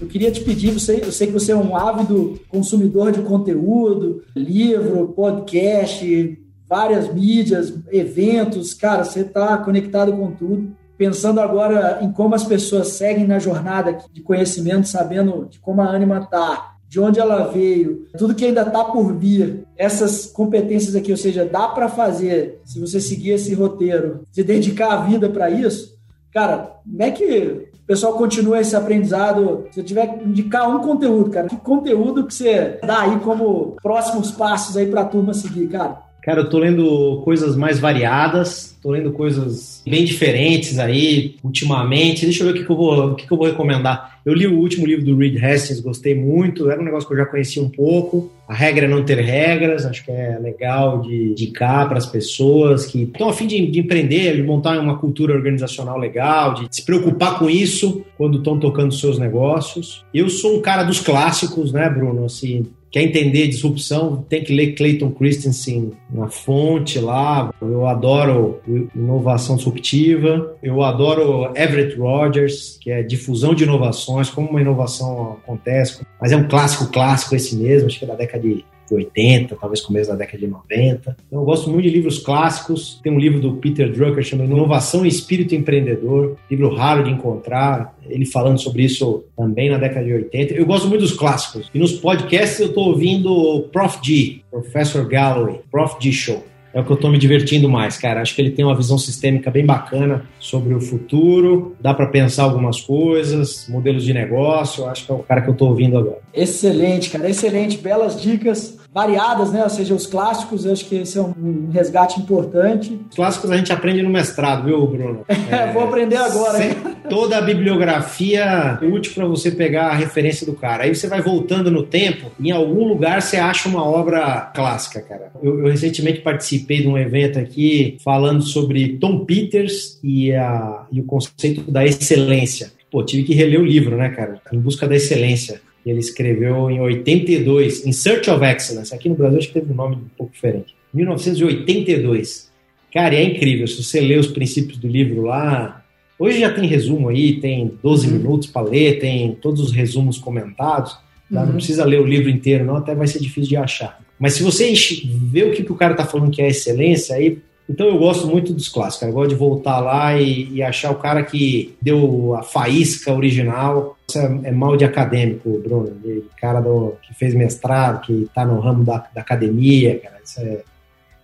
Eu 0.00 0.06
queria 0.08 0.30
te 0.30 0.42
pedir, 0.42 0.72
você, 0.72 1.00
eu 1.02 1.12
sei 1.12 1.28
que 1.28 1.32
você 1.32 1.52
é 1.52 1.56
um 1.56 1.74
ávido 1.74 2.38
consumidor 2.48 3.12
de 3.12 3.22
conteúdo, 3.22 4.22
livro, 4.36 5.08
podcast, 5.08 6.38
várias 6.68 7.12
mídias, 7.12 7.72
eventos, 7.90 8.74
cara, 8.74 9.04
você 9.04 9.20
está 9.20 9.56
conectado 9.58 10.12
com 10.12 10.32
tudo 10.32 10.76
pensando 11.02 11.40
agora 11.40 11.98
em 12.00 12.12
como 12.12 12.32
as 12.32 12.44
pessoas 12.44 12.86
seguem 12.90 13.26
na 13.26 13.40
jornada 13.40 13.98
de 14.12 14.22
conhecimento, 14.22 14.86
sabendo 14.86 15.48
de 15.50 15.58
como 15.58 15.82
a 15.82 15.90
Anima 15.90 16.18
está, 16.18 16.76
de 16.88 17.00
onde 17.00 17.18
ela 17.18 17.48
veio, 17.48 18.06
tudo 18.16 18.36
que 18.36 18.44
ainda 18.44 18.62
está 18.62 18.84
por 18.84 19.12
vir, 19.12 19.66
essas 19.76 20.26
competências 20.26 20.94
aqui, 20.94 21.10
ou 21.10 21.16
seja, 21.16 21.44
dá 21.44 21.66
para 21.66 21.88
fazer, 21.88 22.60
se 22.64 22.78
você 22.78 23.00
seguir 23.00 23.30
esse 23.30 23.52
roteiro, 23.52 24.20
se 24.30 24.44
dedicar 24.44 24.92
a 24.92 25.00
vida 25.00 25.28
para 25.28 25.50
isso, 25.50 25.98
cara, 26.32 26.76
como 26.88 27.02
é 27.02 27.10
que 27.10 27.66
o 27.82 27.84
pessoal 27.84 28.12
continua 28.12 28.60
esse 28.60 28.76
aprendizado? 28.76 29.64
Se 29.72 29.80
eu 29.80 29.84
tiver 29.84 30.06
que 30.06 30.24
indicar 30.24 30.70
um 30.70 30.78
conteúdo, 30.82 31.32
cara, 31.32 31.48
que 31.48 31.56
conteúdo 31.56 32.28
que 32.28 32.32
você 32.32 32.78
dá 32.86 33.00
aí 33.00 33.18
como 33.18 33.74
próximos 33.82 34.30
passos 34.30 34.76
aí 34.76 34.86
para 34.86 35.00
a 35.00 35.06
turma 35.06 35.34
seguir, 35.34 35.66
cara? 35.66 35.98
Cara, 36.22 36.42
eu 36.42 36.48
tô 36.48 36.60
lendo 36.60 37.22
coisas 37.24 37.56
mais 37.56 37.80
variadas, 37.80 38.71
tô 38.82 38.90
lendo 38.90 39.12
coisas 39.12 39.80
bem 39.86 40.04
diferentes 40.04 40.78
aí 40.78 41.36
ultimamente. 41.42 42.24
Deixa 42.24 42.42
eu 42.42 42.48
ver 42.48 42.52
o 42.52 42.56
que, 42.56 42.64
que 42.64 42.72
eu, 42.72 42.76
vou, 42.76 43.12
o 43.12 43.14
que, 43.14 43.26
que 43.26 43.32
eu 43.32 43.36
vou 43.36 43.46
recomendar. 43.46 44.20
Eu 44.26 44.34
li 44.34 44.46
o 44.46 44.58
último 44.58 44.86
livro 44.86 45.04
do 45.04 45.16
Reed 45.16 45.42
Hastings, 45.42 45.80
gostei 45.80 46.14
muito. 46.14 46.68
Era 46.68 46.80
um 46.80 46.84
negócio 46.84 47.08
que 47.08 47.14
eu 47.14 47.18
já 47.18 47.26
conhecia 47.26 47.62
um 47.62 47.68
pouco. 47.68 48.30
A 48.48 48.54
regra 48.54 48.86
é 48.86 48.88
não 48.88 49.04
ter 49.04 49.18
regras, 49.18 49.86
acho 49.86 50.04
que 50.04 50.10
é 50.10 50.38
legal 50.38 51.00
de 51.00 51.30
indicar 51.30 51.88
para 51.88 51.98
as 51.98 52.06
pessoas 52.06 52.84
que 52.84 53.04
estão 53.04 53.28
a 53.28 53.32
fim 53.32 53.46
de, 53.46 53.66
de, 53.66 53.80
empreender, 53.80 54.36
de 54.36 54.42
montar 54.42 54.78
uma 54.78 54.98
cultura 54.98 55.32
organizacional 55.32 55.98
legal, 55.98 56.54
de 56.54 56.66
se 56.70 56.84
preocupar 56.84 57.38
com 57.38 57.48
isso 57.48 58.04
quando 58.18 58.38
estão 58.38 58.58
tocando 58.58 58.92
seus 58.92 59.18
negócios. 59.18 60.04
Eu 60.12 60.28
sou 60.28 60.58
um 60.58 60.60
cara 60.60 60.82
dos 60.82 61.00
clássicos, 61.00 61.72
né, 61.72 61.88
Bruno? 61.88 62.24
Assim, 62.24 62.66
quer 62.92 63.02
entender 63.02 63.48
disrupção, 63.48 64.24
tem 64.28 64.44
que 64.44 64.54
ler 64.54 64.74
Clayton 64.74 65.10
Christensen 65.10 65.92
na 66.12 66.28
fonte 66.28 66.98
lá. 66.98 67.52
Eu 67.60 67.86
adoro 67.86 68.60
inovação 68.94 69.56
disruptiva. 69.56 70.56
Eu 70.62 70.82
adoro 70.82 71.50
Everett 71.56 71.96
Rogers, 71.96 72.78
que 72.80 72.90
é 72.90 73.02
difusão 73.02 73.54
de 73.54 73.64
inovações, 73.64 74.30
como 74.30 74.50
uma 74.50 74.60
inovação 74.60 75.38
acontece. 75.42 76.04
Mas 76.20 76.32
é 76.32 76.36
um 76.36 76.48
clássico 76.48 76.90
clássico 76.92 77.34
esse 77.34 77.56
mesmo, 77.56 77.88
acho 77.88 77.98
que 77.98 78.04
é 78.04 78.08
da 78.08 78.14
década 78.14 78.42
de 78.42 78.64
80, 78.94 79.56
talvez 79.56 79.80
começo 79.80 80.10
da 80.10 80.16
década 80.16 80.38
de 80.38 80.46
90. 80.46 81.16
Então, 81.26 81.40
eu 81.40 81.44
gosto 81.44 81.70
muito 81.70 81.84
de 81.84 81.90
livros 81.90 82.18
clássicos. 82.18 83.00
Tem 83.02 83.12
um 83.12 83.18
livro 83.18 83.40
do 83.40 83.54
Peter 83.54 83.90
Drucker 83.90 84.22
chamado 84.22 84.50
Inovação 84.50 85.04
e 85.04 85.08
Espírito 85.08 85.54
Empreendedor, 85.54 86.36
livro 86.50 86.74
raro 86.74 87.04
de 87.04 87.10
encontrar, 87.10 87.96
ele 88.08 88.26
falando 88.26 88.58
sobre 88.58 88.82
isso 88.84 89.24
também 89.36 89.70
na 89.70 89.78
década 89.78 90.04
de 90.04 90.12
80. 90.12 90.54
Eu 90.54 90.66
gosto 90.66 90.88
muito 90.88 91.00
dos 91.00 91.12
clássicos. 91.12 91.70
E 91.72 91.78
nos 91.78 91.92
podcasts 91.92 92.60
eu 92.60 92.68
estou 92.68 92.88
ouvindo 92.88 93.32
o 93.32 93.62
Prof. 93.62 93.98
G, 94.02 94.40
Professor 94.50 95.06
Galloway, 95.06 95.60
Prof. 95.70 95.96
G 96.00 96.12
Show 96.12 96.51
é 96.74 96.80
o 96.80 96.84
que 96.84 96.90
eu 96.90 96.96
estou 96.96 97.10
me 97.10 97.18
divertindo 97.18 97.68
mais, 97.68 97.96
cara. 97.96 98.22
Acho 98.22 98.34
que 98.34 98.40
ele 98.40 98.50
tem 98.50 98.64
uma 98.64 98.76
visão 98.76 98.96
sistêmica 98.98 99.50
bem 99.50 99.64
bacana 99.64 100.24
sobre 100.38 100.74
o 100.74 100.80
futuro, 100.80 101.76
dá 101.80 101.92
para 101.92 102.06
pensar 102.06 102.44
algumas 102.44 102.80
coisas, 102.80 103.66
modelos 103.68 104.04
de 104.04 104.14
negócio. 104.14 104.86
Acho 104.86 105.06
que 105.06 105.12
é 105.12 105.14
o 105.14 105.18
cara 105.18 105.42
que 105.42 105.48
eu 105.48 105.52
estou 105.52 105.68
ouvindo 105.68 105.98
agora. 105.98 106.18
Excelente, 106.32 107.10
cara, 107.10 107.28
excelente. 107.28 107.78
Belas 107.78 108.20
dicas 108.20 108.81
variadas, 108.92 109.50
né? 109.52 109.62
Ou 109.64 109.70
seja, 109.70 109.94
os 109.94 110.06
clássicos, 110.06 110.64
eu 110.64 110.72
acho 110.72 110.84
que 110.84 110.96
esse 110.96 111.16
é 111.16 111.22
um 111.22 111.70
resgate 111.72 112.20
importante. 112.20 113.00
Os 113.08 113.16
clássicos 113.16 113.50
a 113.50 113.56
gente 113.56 113.72
aprende 113.72 114.02
no 114.02 114.10
mestrado, 114.10 114.64
viu, 114.64 114.86
Bruno? 114.86 115.24
É, 115.52 115.70
vou 115.70 115.82
aprender 115.82 116.16
agora. 116.16 116.64
Hein? 116.64 116.74
Toda 117.10 117.36
a 117.36 117.42
bibliografia 117.42 118.78
é 118.80 118.86
útil 118.86 119.12
para 119.12 119.26
você 119.26 119.50
pegar 119.50 119.88
a 119.88 119.94
referência 119.94 120.46
do 120.46 120.54
cara. 120.54 120.84
Aí 120.84 120.94
você 120.94 121.08
vai 121.08 121.20
voltando 121.20 121.70
no 121.70 121.82
tempo, 121.82 122.30
em 122.40 122.50
algum 122.50 122.88
lugar 122.88 123.20
você 123.20 123.36
acha 123.36 123.68
uma 123.68 123.84
obra 123.84 124.50
clássica, 124.54 125.02
cara. 125.02 125.30
Eu, 125.42 125.60
eu 125.60 125.66
recentemente 125.66 126.20
participei 126.20 126.80
de 126.80 126.88
um 126.88 126.96
evento 126.96 127.38
aqui 127.38 127.98
falando 128.02 128.42
sobre 128.42 128.96
Tom 128.96 129.26
Peters 129.26 129.98
e, 130.02 130.32
a, 130.32 130.86
e 130.90 131.00
o 131.00 131.04
conceito 131.04 131.70
da 131.70 131.84
excelência. 131.84 132.72
Pô, 132.90 133.02
tive 133.04 133.24
que 133.24 133.34
reler 133.34 133.60
o 133.60 133.64
livro, 133.64 133.96
né, 133.96 134.08
cara? 134.10 134.40
Em 134.50 134.58
busca 134.58 134.86
da 134.86 134.96
excelência 134.96 135.60
ele 135.90 135.98
escreveu 135.98 136.70
em 136.70 136.80
82, 136.80 137.86
In 137.86 137.92
Search 137.92 138.30
of 138.30 138.44
Excellence. 138.44 138.94
Aqui 138.94 139.08
no 139.08 139.14
Brasil 139.14 139.38
acho 139.38 139.48
que 139.48 139.54
teve 139.54 139.72
um 139.72 139.76
nome 139.76 139.96
um 139.96 140.08
pouco 140.16 140.32
diferente. 140.32 140.74
1982. 140.94 142.50
Cara, 142.92 143.14
é 143.14 143.22
incrível. 143.24 143.66
Se 143.66 143.82
você 143.82 144.00
ler 144.00 144.18
os 144.18 144.26
princípios 144.26 144.78
do 144.78 144.86
livro 144.86 145.22
lá, 145.22 145.84
hoje 146.18 146.40
já 146.40 146.52
tem 146.52 146.66
resumo 146.66 147.08
aí, 147.08 147.40
tem 147.40 147.72
12 147.82 148.06
uhum. 148.06 148.12
minutos 148.12 148.48
para 148.48 148.68
ler, 148.68 148.98
tem 148.98 149.34
todos 149.34 149.60
os 149.60 149.72
resumos 149.72 150.18
comentados. 150.18 150.92
Tá? 151.32 151.40
Uhum. 151.40 151.46
Não 151.46 151.54
precisa 151.54 151.84
ler 151.84 152.00
o 152.00 152.06
livro 152.06 152.28
inteiro, 152.28 152.64
não, 152.64 152.76
até 152.76 152.94
vai 152.94 153.06
ser 153.06 153.18
difícil 153.18 153.48
de 153.48 153.56
achar. 153.56 153.98
Mas 154.18 154.34
se 154.34 154.42
você 154.42 154.72
vê 155.04 155.44
o 155.44 155.52
que, 155.52 155.64
que 155.64 155.72
o 155.72 155.76
cara 155.76 155.94
está 155.94 156.04
falando 156.04 156.30
que 156.30 156.42
é 156.42 156.48
excelência, 156.48 157.16
aí 157.16 157.38
então 157.72 157.86
eu 157.86 157.98
gosto 157.98 158.26
muito 158.26 158.52
dos 158.52 158.68
clássicos, 158.68 159.00
cara. 159.00 159.10
eu 159.10 159.14
gosto 159.14 159.30
de 159.30 159.34
voltar 159.34 159.80
lá 159.80 160.14
e, 160.14 160.52
e, 160.52 160.62
achar 160.62 160.90
o 160.90 160.96
cara 160.96 161.22
que 161.22 161.74
deu 161.80 162.34
a 162.34 162.42
faísca 162.42 163.12
original. 163.14 163.96
Isso 164.06 164.18
é, 164.18 164.40
é 164.44 164.50
mal 164.52 164.76
de 164.76 164.84
acadêmico, 164.84 165.58
Bruno. 165.58 165.90
De 166.04 166.22
cara 166.38 166.60
do, 166.60 166.96
que 167.02 167.14
fez 167.14 167.34
mestrado, 167.34 168.02
que 168.02 168.24
está 168.24 168.44
no 168.44 168.60
ramo 168.60 168.84
da, 168.84 168.98
da, 169.14 169.22
academia, 169.22 169.98
cara. 169.98 170.20
Isso 170.22 170.38
é, 170.40 170.60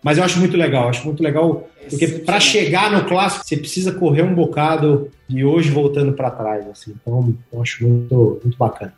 Mas 0.02 0.16
eu 0.16 0.24
acho 0.24 0.38
muito 0.38 0.56
legal, 0.56 0.88
acho 0.88 1.04
muito 1.04 1.22
legal, 1.22 1.68
porque 1.90 2.06
para 2.06 2.40
chegar 2.40 2.90
no 2.90 3.04
clássico 3.04 3.46
você 3.46 3.56
precisa 3.56 3.92
correr 3.92 4.22
um 4.22 4.34
bocado 4.34 5.11
de 5.28 5.44
hoje 5.44 5.70
voltando 5.70 6.14
para 6.14 6.30
trás, 6.30 6.66
assim. 6.66 6.94
Então, 7.00 7.34
eu 7.52 7.61
acho 7.61 7.87
muito, 7.87 8.40
muito 8.42 8.56
bacana. 8.56 8.94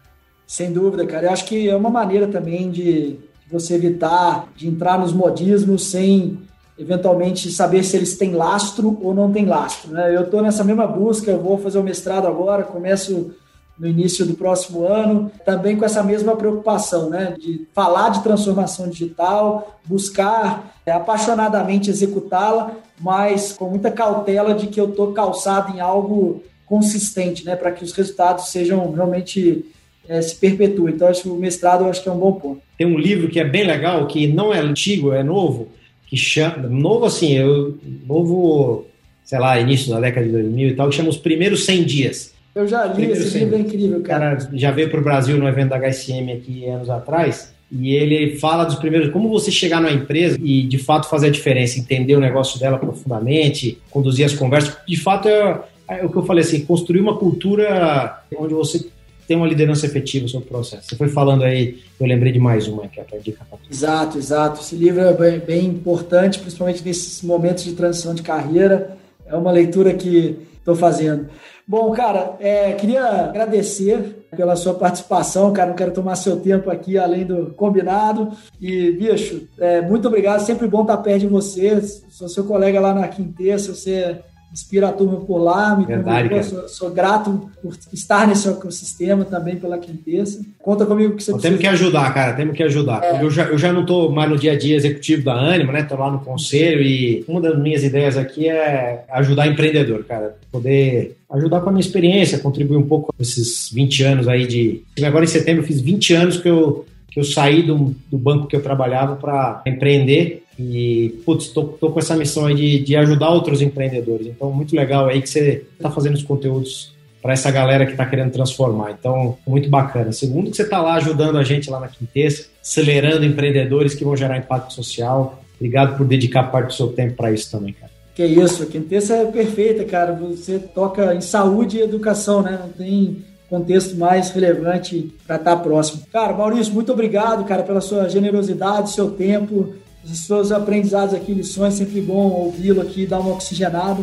Sem 0.46 0.72
dúvida, 0.72 1.04
cara. 1.04 1.26
Eu 1.26 1.32
acho 1.32 1.46
que 1.46 1.68
é 1.68 1.74
uma 1.74 1.90
maneira 1.90 2.28
também 2.28 2.70
de 2.70 3.18
você 3.50 3.74
evitar 3.74 4.48
de 4.54 4.68
entrar 4.68 4.98
nos 4.98 5.12
modismos 5.12 5.86
sem 5.86 6.38
eventualmente 6.80 7.50
saber 7.52 7.84
se 7.84 7.96
eles 7.96 8.16
têm 8.16 8.32
lastro 8.32 8.98
ou 9.02 9.14
não 9.14 9.30
têm 9.30 9.44
lastro. 9.44 9.92
Né? 9.92 10.16
Eu 10.16 10.22
estou 10.22 10.40
nessa 10.40 10.64
mesma 10.64 10.86
busca, 10.86 11.30
eu 11.30 11.40
vou 11.40 11.58
fazer 11.58 11.78
o 11.78 11.82
mestrado 11.82 12.26
agora, 12.26 12.62
começo 12.62 13.32
no 13.78 13.86
início 13.86 14.26
do 14.26 14.34
próximo 14.34 14.86
ano, 14.86 15.30
também 15.44 15.76
com 15.76 15.84
essa 15.84 16.02
mesma 16.02 16.36
preocupação, 16.36 17.08
né, 17.08 17.34
de 17.38 17.66
falar 17.74 18.10
de 18.10 18.22
transformação 18.22 18.90
digital, 18.90 19.80
buscar 19.86 20.76
é, 20.84 20.92
apaixonadamente 20.92 21.88
executá-la, 21.88 22.72
mas 23.00 23.52
com 23.52 23.70
muita 23.70 23.90
cautela 23.90 24.54
de 24.54 24.66
que 24.66 24.78
eu 24.78 24.90
estou 24.90 25.12
calçado 25.12 25.74
em 25.74 25.80
algo 25.80 26.42
consistente, 26.66 27.44
né, 27.46 27.56
para 27.56 27.72
que 27.72 27.82
os 27.82 27.92
resultados 27.92 28.50
sejam 28.50 28.92
realmente 28.92 29.64
é, 30.06 30.20
se 30.20 30.36
perpetuem. 30.36 30.94
Então, 30.94 31.08
acho 31.08 31.22
que 31.22 31.28
o 31.30 31.36
mestrado 31.36 31.86
acho 31.86 32.02
que 32.02 32.08
é 32.08 32.12
um 32.12 32.18
bom 32.18 32.32
ponto. 32.32 32.60
Tem 32.76 32.86
um 32.86 32.98
livro 32.98 33.30
que 33.30 33.40
é 33.40 33.44
bem 33.44 33.64
legal, 33.64 34.06
que 34.06 34.26
não 34.26 34.52
é 34.52 34.58
antigo, 34.58 35.14
é 35.14 35.22
novo, 35.22 35.68
que 36.11 36.16
chama 36.16 36.68
novo 36.68 37.07
assim, 37.07 37.33
eu 37.38 37.79
novo, 38.07 38.85
sei 39.25 39.38
lá, 39.38 39.59
início 39.59 39.90
da 39.90 40.01
década 40.01 40.27
de 40.27 40.33
2000 40.33 40.68
e 40.68 40.75
tal, 40.75 40.90
que 40.90 40.96
chama 40.96 41.09
Os 41.09 41.16
Primeiros 41.16 41.64
100 41.64 41.85
Dias 41.85 42.35
eu 42.55 42.66
já 42.66 42.85
li, 42.87 42.94
Primeiro 42.94 43.20
esse 43.20 43.38
livro 43.38 43.57
é 43.57 43.59
incrível, 43.61 44.01
cara. 44.03 44.37
cara. 44.37 44.51
Já 44.55 44.70
veio 44.70 44.90
para 44.90 45.01
o 45.01 45.05
Brasil 45.05 45.37
no 45.38 45.49
evento 45.49 45.70
da 45.70 45.79
HSM 45.79 46.33
aqui 46.33 46.66
anos 46.66 46.90
atrás. 46.90 47.53
E 47.70 47.94
ele 47.94 48.37
fala 48.37 48.64
dos 48.64 48.75
primeiros, 48.75 49.11
como 49.11 49.29
você 49.29 49.51
chegar 49.51 49.81
numa 49.81 49.92
empresa 49.92 50.37
e 50.42 50.64
de 50.64 50.77
fato 50.77 51.09
fazer 51.09 51.29
a 51.29 51.31
diferença, 51.31 51.79
entender 51.79 52.16
o 52.16 52.20
negócio 52.20 52.59
dela 52.59 52.77
profundamente, 52.79 53.79
conduzir 53.90 54.27
as 54.27 54.35
conversas. 54.35 54.77
De 54.87 54.96
fato, 54.96 55.29
é, 55.29 55.61
é 55.88 56.05
o 56.05 56.11
que 56.11 56.16
eu 56.16 56.25
falei 56.25 56.42
assim, 56.42 56.64
construir 56.64 57.01
uma 57.01 57.16
cultura 57.16 58.25
onde 58.37 58.55
você 58.55 58.85
tem 59.30 59.36
uma 59.36 59.46
liderança 59.46 59.86
efetiva 59.86 60.26
sobre 60.26 60.48
o 60.48 60.50
processo. 60.50 60.88
Você 60.88 60.96
foi 60.96 61.06
falando 61.06 61.44
aí, 61.44 61.78
eu 62.00 62.04
lembrei 62.04 62.32
de 62.32 62.40
mais 62.40 62.66
uma 62.66 62.88
que 62.88 62.98
é 62.98 63.04
para 63.04 63.16
dica 63.20 63.46
Exato, 63.70 64.18
exato. 64.18 64.60
Esse 64.60 64.74
livro 64.74 65.02
é 65.02 65.12
bem, 65.12 65.38
bem 65.38 65.66
importante, 65.66 66.40
principalmente 66.40 66.84
nesses 66.84 67.22
momentos 67.22 67.62
de 67.62 67.74
transição 67.74 68.12
de 68.12 68.22
carreira. 68.22 68.96
É 69.24 69.36
uma 69.36 69.52
leitura 69.52 69.94
que 69.94 70.36
estou 70.58 70.74
fazendo. 70.74 71.28
Bom, 71.64 71.92
cara, 71.92 72.34
é, 72.40 72.72
queria 72.72 73.06
agradecer 73.06 74.26
pela 74.36 74.56
sua 74.56 74.74
participação, 74.74 75.52
cara. 75.52 75.68
Não 75.68 75.76
quero 75.76 75.92
tomar 75.92 76.16
seu 76.16 76.40
tempo 76.40 76.68
aqui 76.68 76.98
além 76.98 77.24
do 77.24 77.52
combinado. 77.52 78.32
E, 78.60 78.90
bicho, 78.90 79.46
é, 79.60 79.80
muito 79.80 80.08
obrigado. 80.08 80.40
Sempre 80.40 80.66
bom 80.66 80.82
estar 80.82 80.96
perto 80.96 81.20
de 81.20 81.26
você. 81.28 81.80
Sou 82.10 82.28
seu 82.28 82.42
colega 82.42 82.80
lá 82.80 82.92
na 82.92 83.06
Quintessa. 83.06 83.72
Você 83.72 84.18
inspira 84.52 84.88
a 84.88 84.92
turma 84.92 85.20
por 85.20 85.38
lá, 85.38 85.76
me 85.76 85.86
Verdade, 85.86 86.44
sou, 86.44 86.68
sou, 86.68 86.90
grato 86.90 87.50
por 87.62 87.76
estar 87.92 88.26
nesse 88.26 88.48
ecossistema 88.48 89.24
também 89.24 89.56
pela 89.56 89.78
Quintessa. 89.78 90.40
Conta 90.62 90.84
comigo 90.84 91.14
que 91.14 91.22
você 91.22 91.32
precisa. 91.32 91.48
Temos 91.48 91.60
que 91.60 91.66
ajudar, 91.66 92.12
cara, 92.12 92.32
temos 92.32 92.56
que 92.56 92.62
ajudar. 92.62 93.02
É. 93.02 93.22
Eu, 93.22 93.30
já, 93.30 93.44
eu 93.44 93.58
já 93.58 93.72
não 93.72 93.82
estou 93.82 94.10
mais 94.10 94.28
no 94.28 94.36
dia 94.36 94.52
a 94.52 94.58
dia 94.58 94.76
executivo 94.76 95.24
da 95.24 95.34
Anima, 95.34 95.72
né? 95.72 95.80
Estou 95.80 95.98
lá 95.98 96.10
no 96.10 96.20
conselho 96.20 96.82
e 96.82 97.24
uma 97.28 97.40
das 97.40 97.58
minhas 97.58 97.84
ideias 97.84 98.16
aqui 98.16 98.48
é 98.48 99.04
ajudar 99.10 99.46
empreendedor, 99.46 100.04
cara. 100.04 100.36
Poder 100.50 101.16
ajudar 101.30 101.60
com 101.60 101.68
a 101.68 101.72
minha 101.72 101.80
experiência, 101.80 102.38
contribuir 102.38 102.76
um 102.76 102.86
pouco 102.86 103.12
com 103.12 103.22
esses 103.22 103.70
20 103.72 104.02
anos 104.02 104.28
aí 104.28 104.46
de. 104.46 104.82
Agora 105.04 105.24
em 105.24 105.28
setembro 105.28 105.62
eu 105.62 105.66
fiz 105.66 105.80
20 105.80 106.14
anos 106.14 106.36
que 106.38 106.48
eu, 106.48 106.84
que 107.11 107.18
eu 107.18 107.25
saí 107.25 107.62
do, 107.62 107.94
do 108.11 108.16
banco 108.16 108.46
que 108.46 108.55
eu 108.55 108.62
trabalhava 108.62 109.16
para 109.16 109.62
empreender 109.66 110.44
e, 110.59 111.20
putz, 111.25 111.49
tô, 111.49 111.64
tô, 111.64 111.90
com 111.90 111.99
essa 111.99 112.14
missão 112.14 112.46
aí 112.46 112.55
de, 112.55 112.79
de 112.81 112.96
ajudar 112.96 113.31
outros 113.31 113.62
empreendedores. 113.62 114.27
Então, 114.27 114.53
muito 114.53 114.77
legal 114.77 115.07
aí 115.07 115.20
que 115.20 115.29
você 115.29 115.64
está 115.77 115.90
fazendo 115.90 116.14
os 116.14 116.23
conteúdos 116.23 116.92
para 117.23 117.33
essa 117.33 117.51
galera 117.51 117.85
que 117.87 117.92
está 117.92 118.05
querendo 118.07 118.31
transformar. 118.31 118.92
Então, 118.92 119.38
muito 119.46 119.68
bacana. 119.68 120.12
Segundo, 120.12 120.51
que 120.51 120.57
você 120.57 120.62
está 120.62 120.81
lá 120.81 120.94
ajudando 120.94 121.38
a 121.38 121.44
gente 121.44 121.70
lá 121.70 121.81
na 121.81 121.88
Quintessa, 121.88 122.49
acelerando 122.62 123.25
empreendedores 123.25 123.94
que 123.94 124.05
vão 124.05 124.16
gerar 124.16 124.38
impacto 124.38 124.73
social. 124.73 125.42
Obrigado 125.57 125.96
por 125.96 126.07
dedicar 126.07 126.44
parte 126.44 126.68
do 126.68 126.75
seu 126.75 126.88
tempo 126.88 127.14
para 127.14 127.33
isso 127.33 127.51
também, 127.51 127.73
cara. 127.73 127.90
Que 128.14 128.25
isso, 128.25 128.62
a 128.62 128.66
Quintessa 128.66 129.16
é 129.16 129.25
perfeita, 129.27 129.85
cara. 129.85 130.12
Você 130.12 130.59
toca 130.59 131.14
em 131.14 131.20
saúde 131.20 131.79
e 131.79 131.83
educação, 131.83 132.42
né? 132.42 132.59
Não 132.61 132.70
tem 132.70 133.25
contexto 133.50 133.96
mais 133.96 134.30
relevante 134.30 135.12
para 135.26 135.36
estar 135.36 135.56
tá 135.56 135.62
próximo. 135.62 136.02
Cara, 136.12 136.32
Maurício, 136.32 136.72
muito 136.72 136.92
obrigado, 136.92 137.44
cara, 137.44 137.62
pela 137.62 137.80
sua 137.80 138.08
generosidade, 138.08 138.92
seu 138.92 139.10
tempo 139.10 139.74
seus 140.04 140.50
aprendizados 140.50 141.14
aqui, 141.14 141.32
lições, 141.32 141.74
sempre 141.74 142.00
bom 142.00 142.30
ouvi-lo 142.30 142.80
aqui, 142.80 143.06
dar 143.06 143.20
uma 143.20 143.32
oxigenada. 143.32 144.02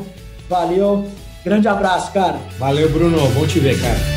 Valeu, 0.49 1.05
grande 1.43 1.67
abraço, 1.67 2.11
cara. 2.11 2.39
Valeu, 2.59 2.89
Bruno, 2.89 3.17
bom 3.29 3.47
te 3.47 3.59
ver, 3.59 3.79
cara. 3.79 4.16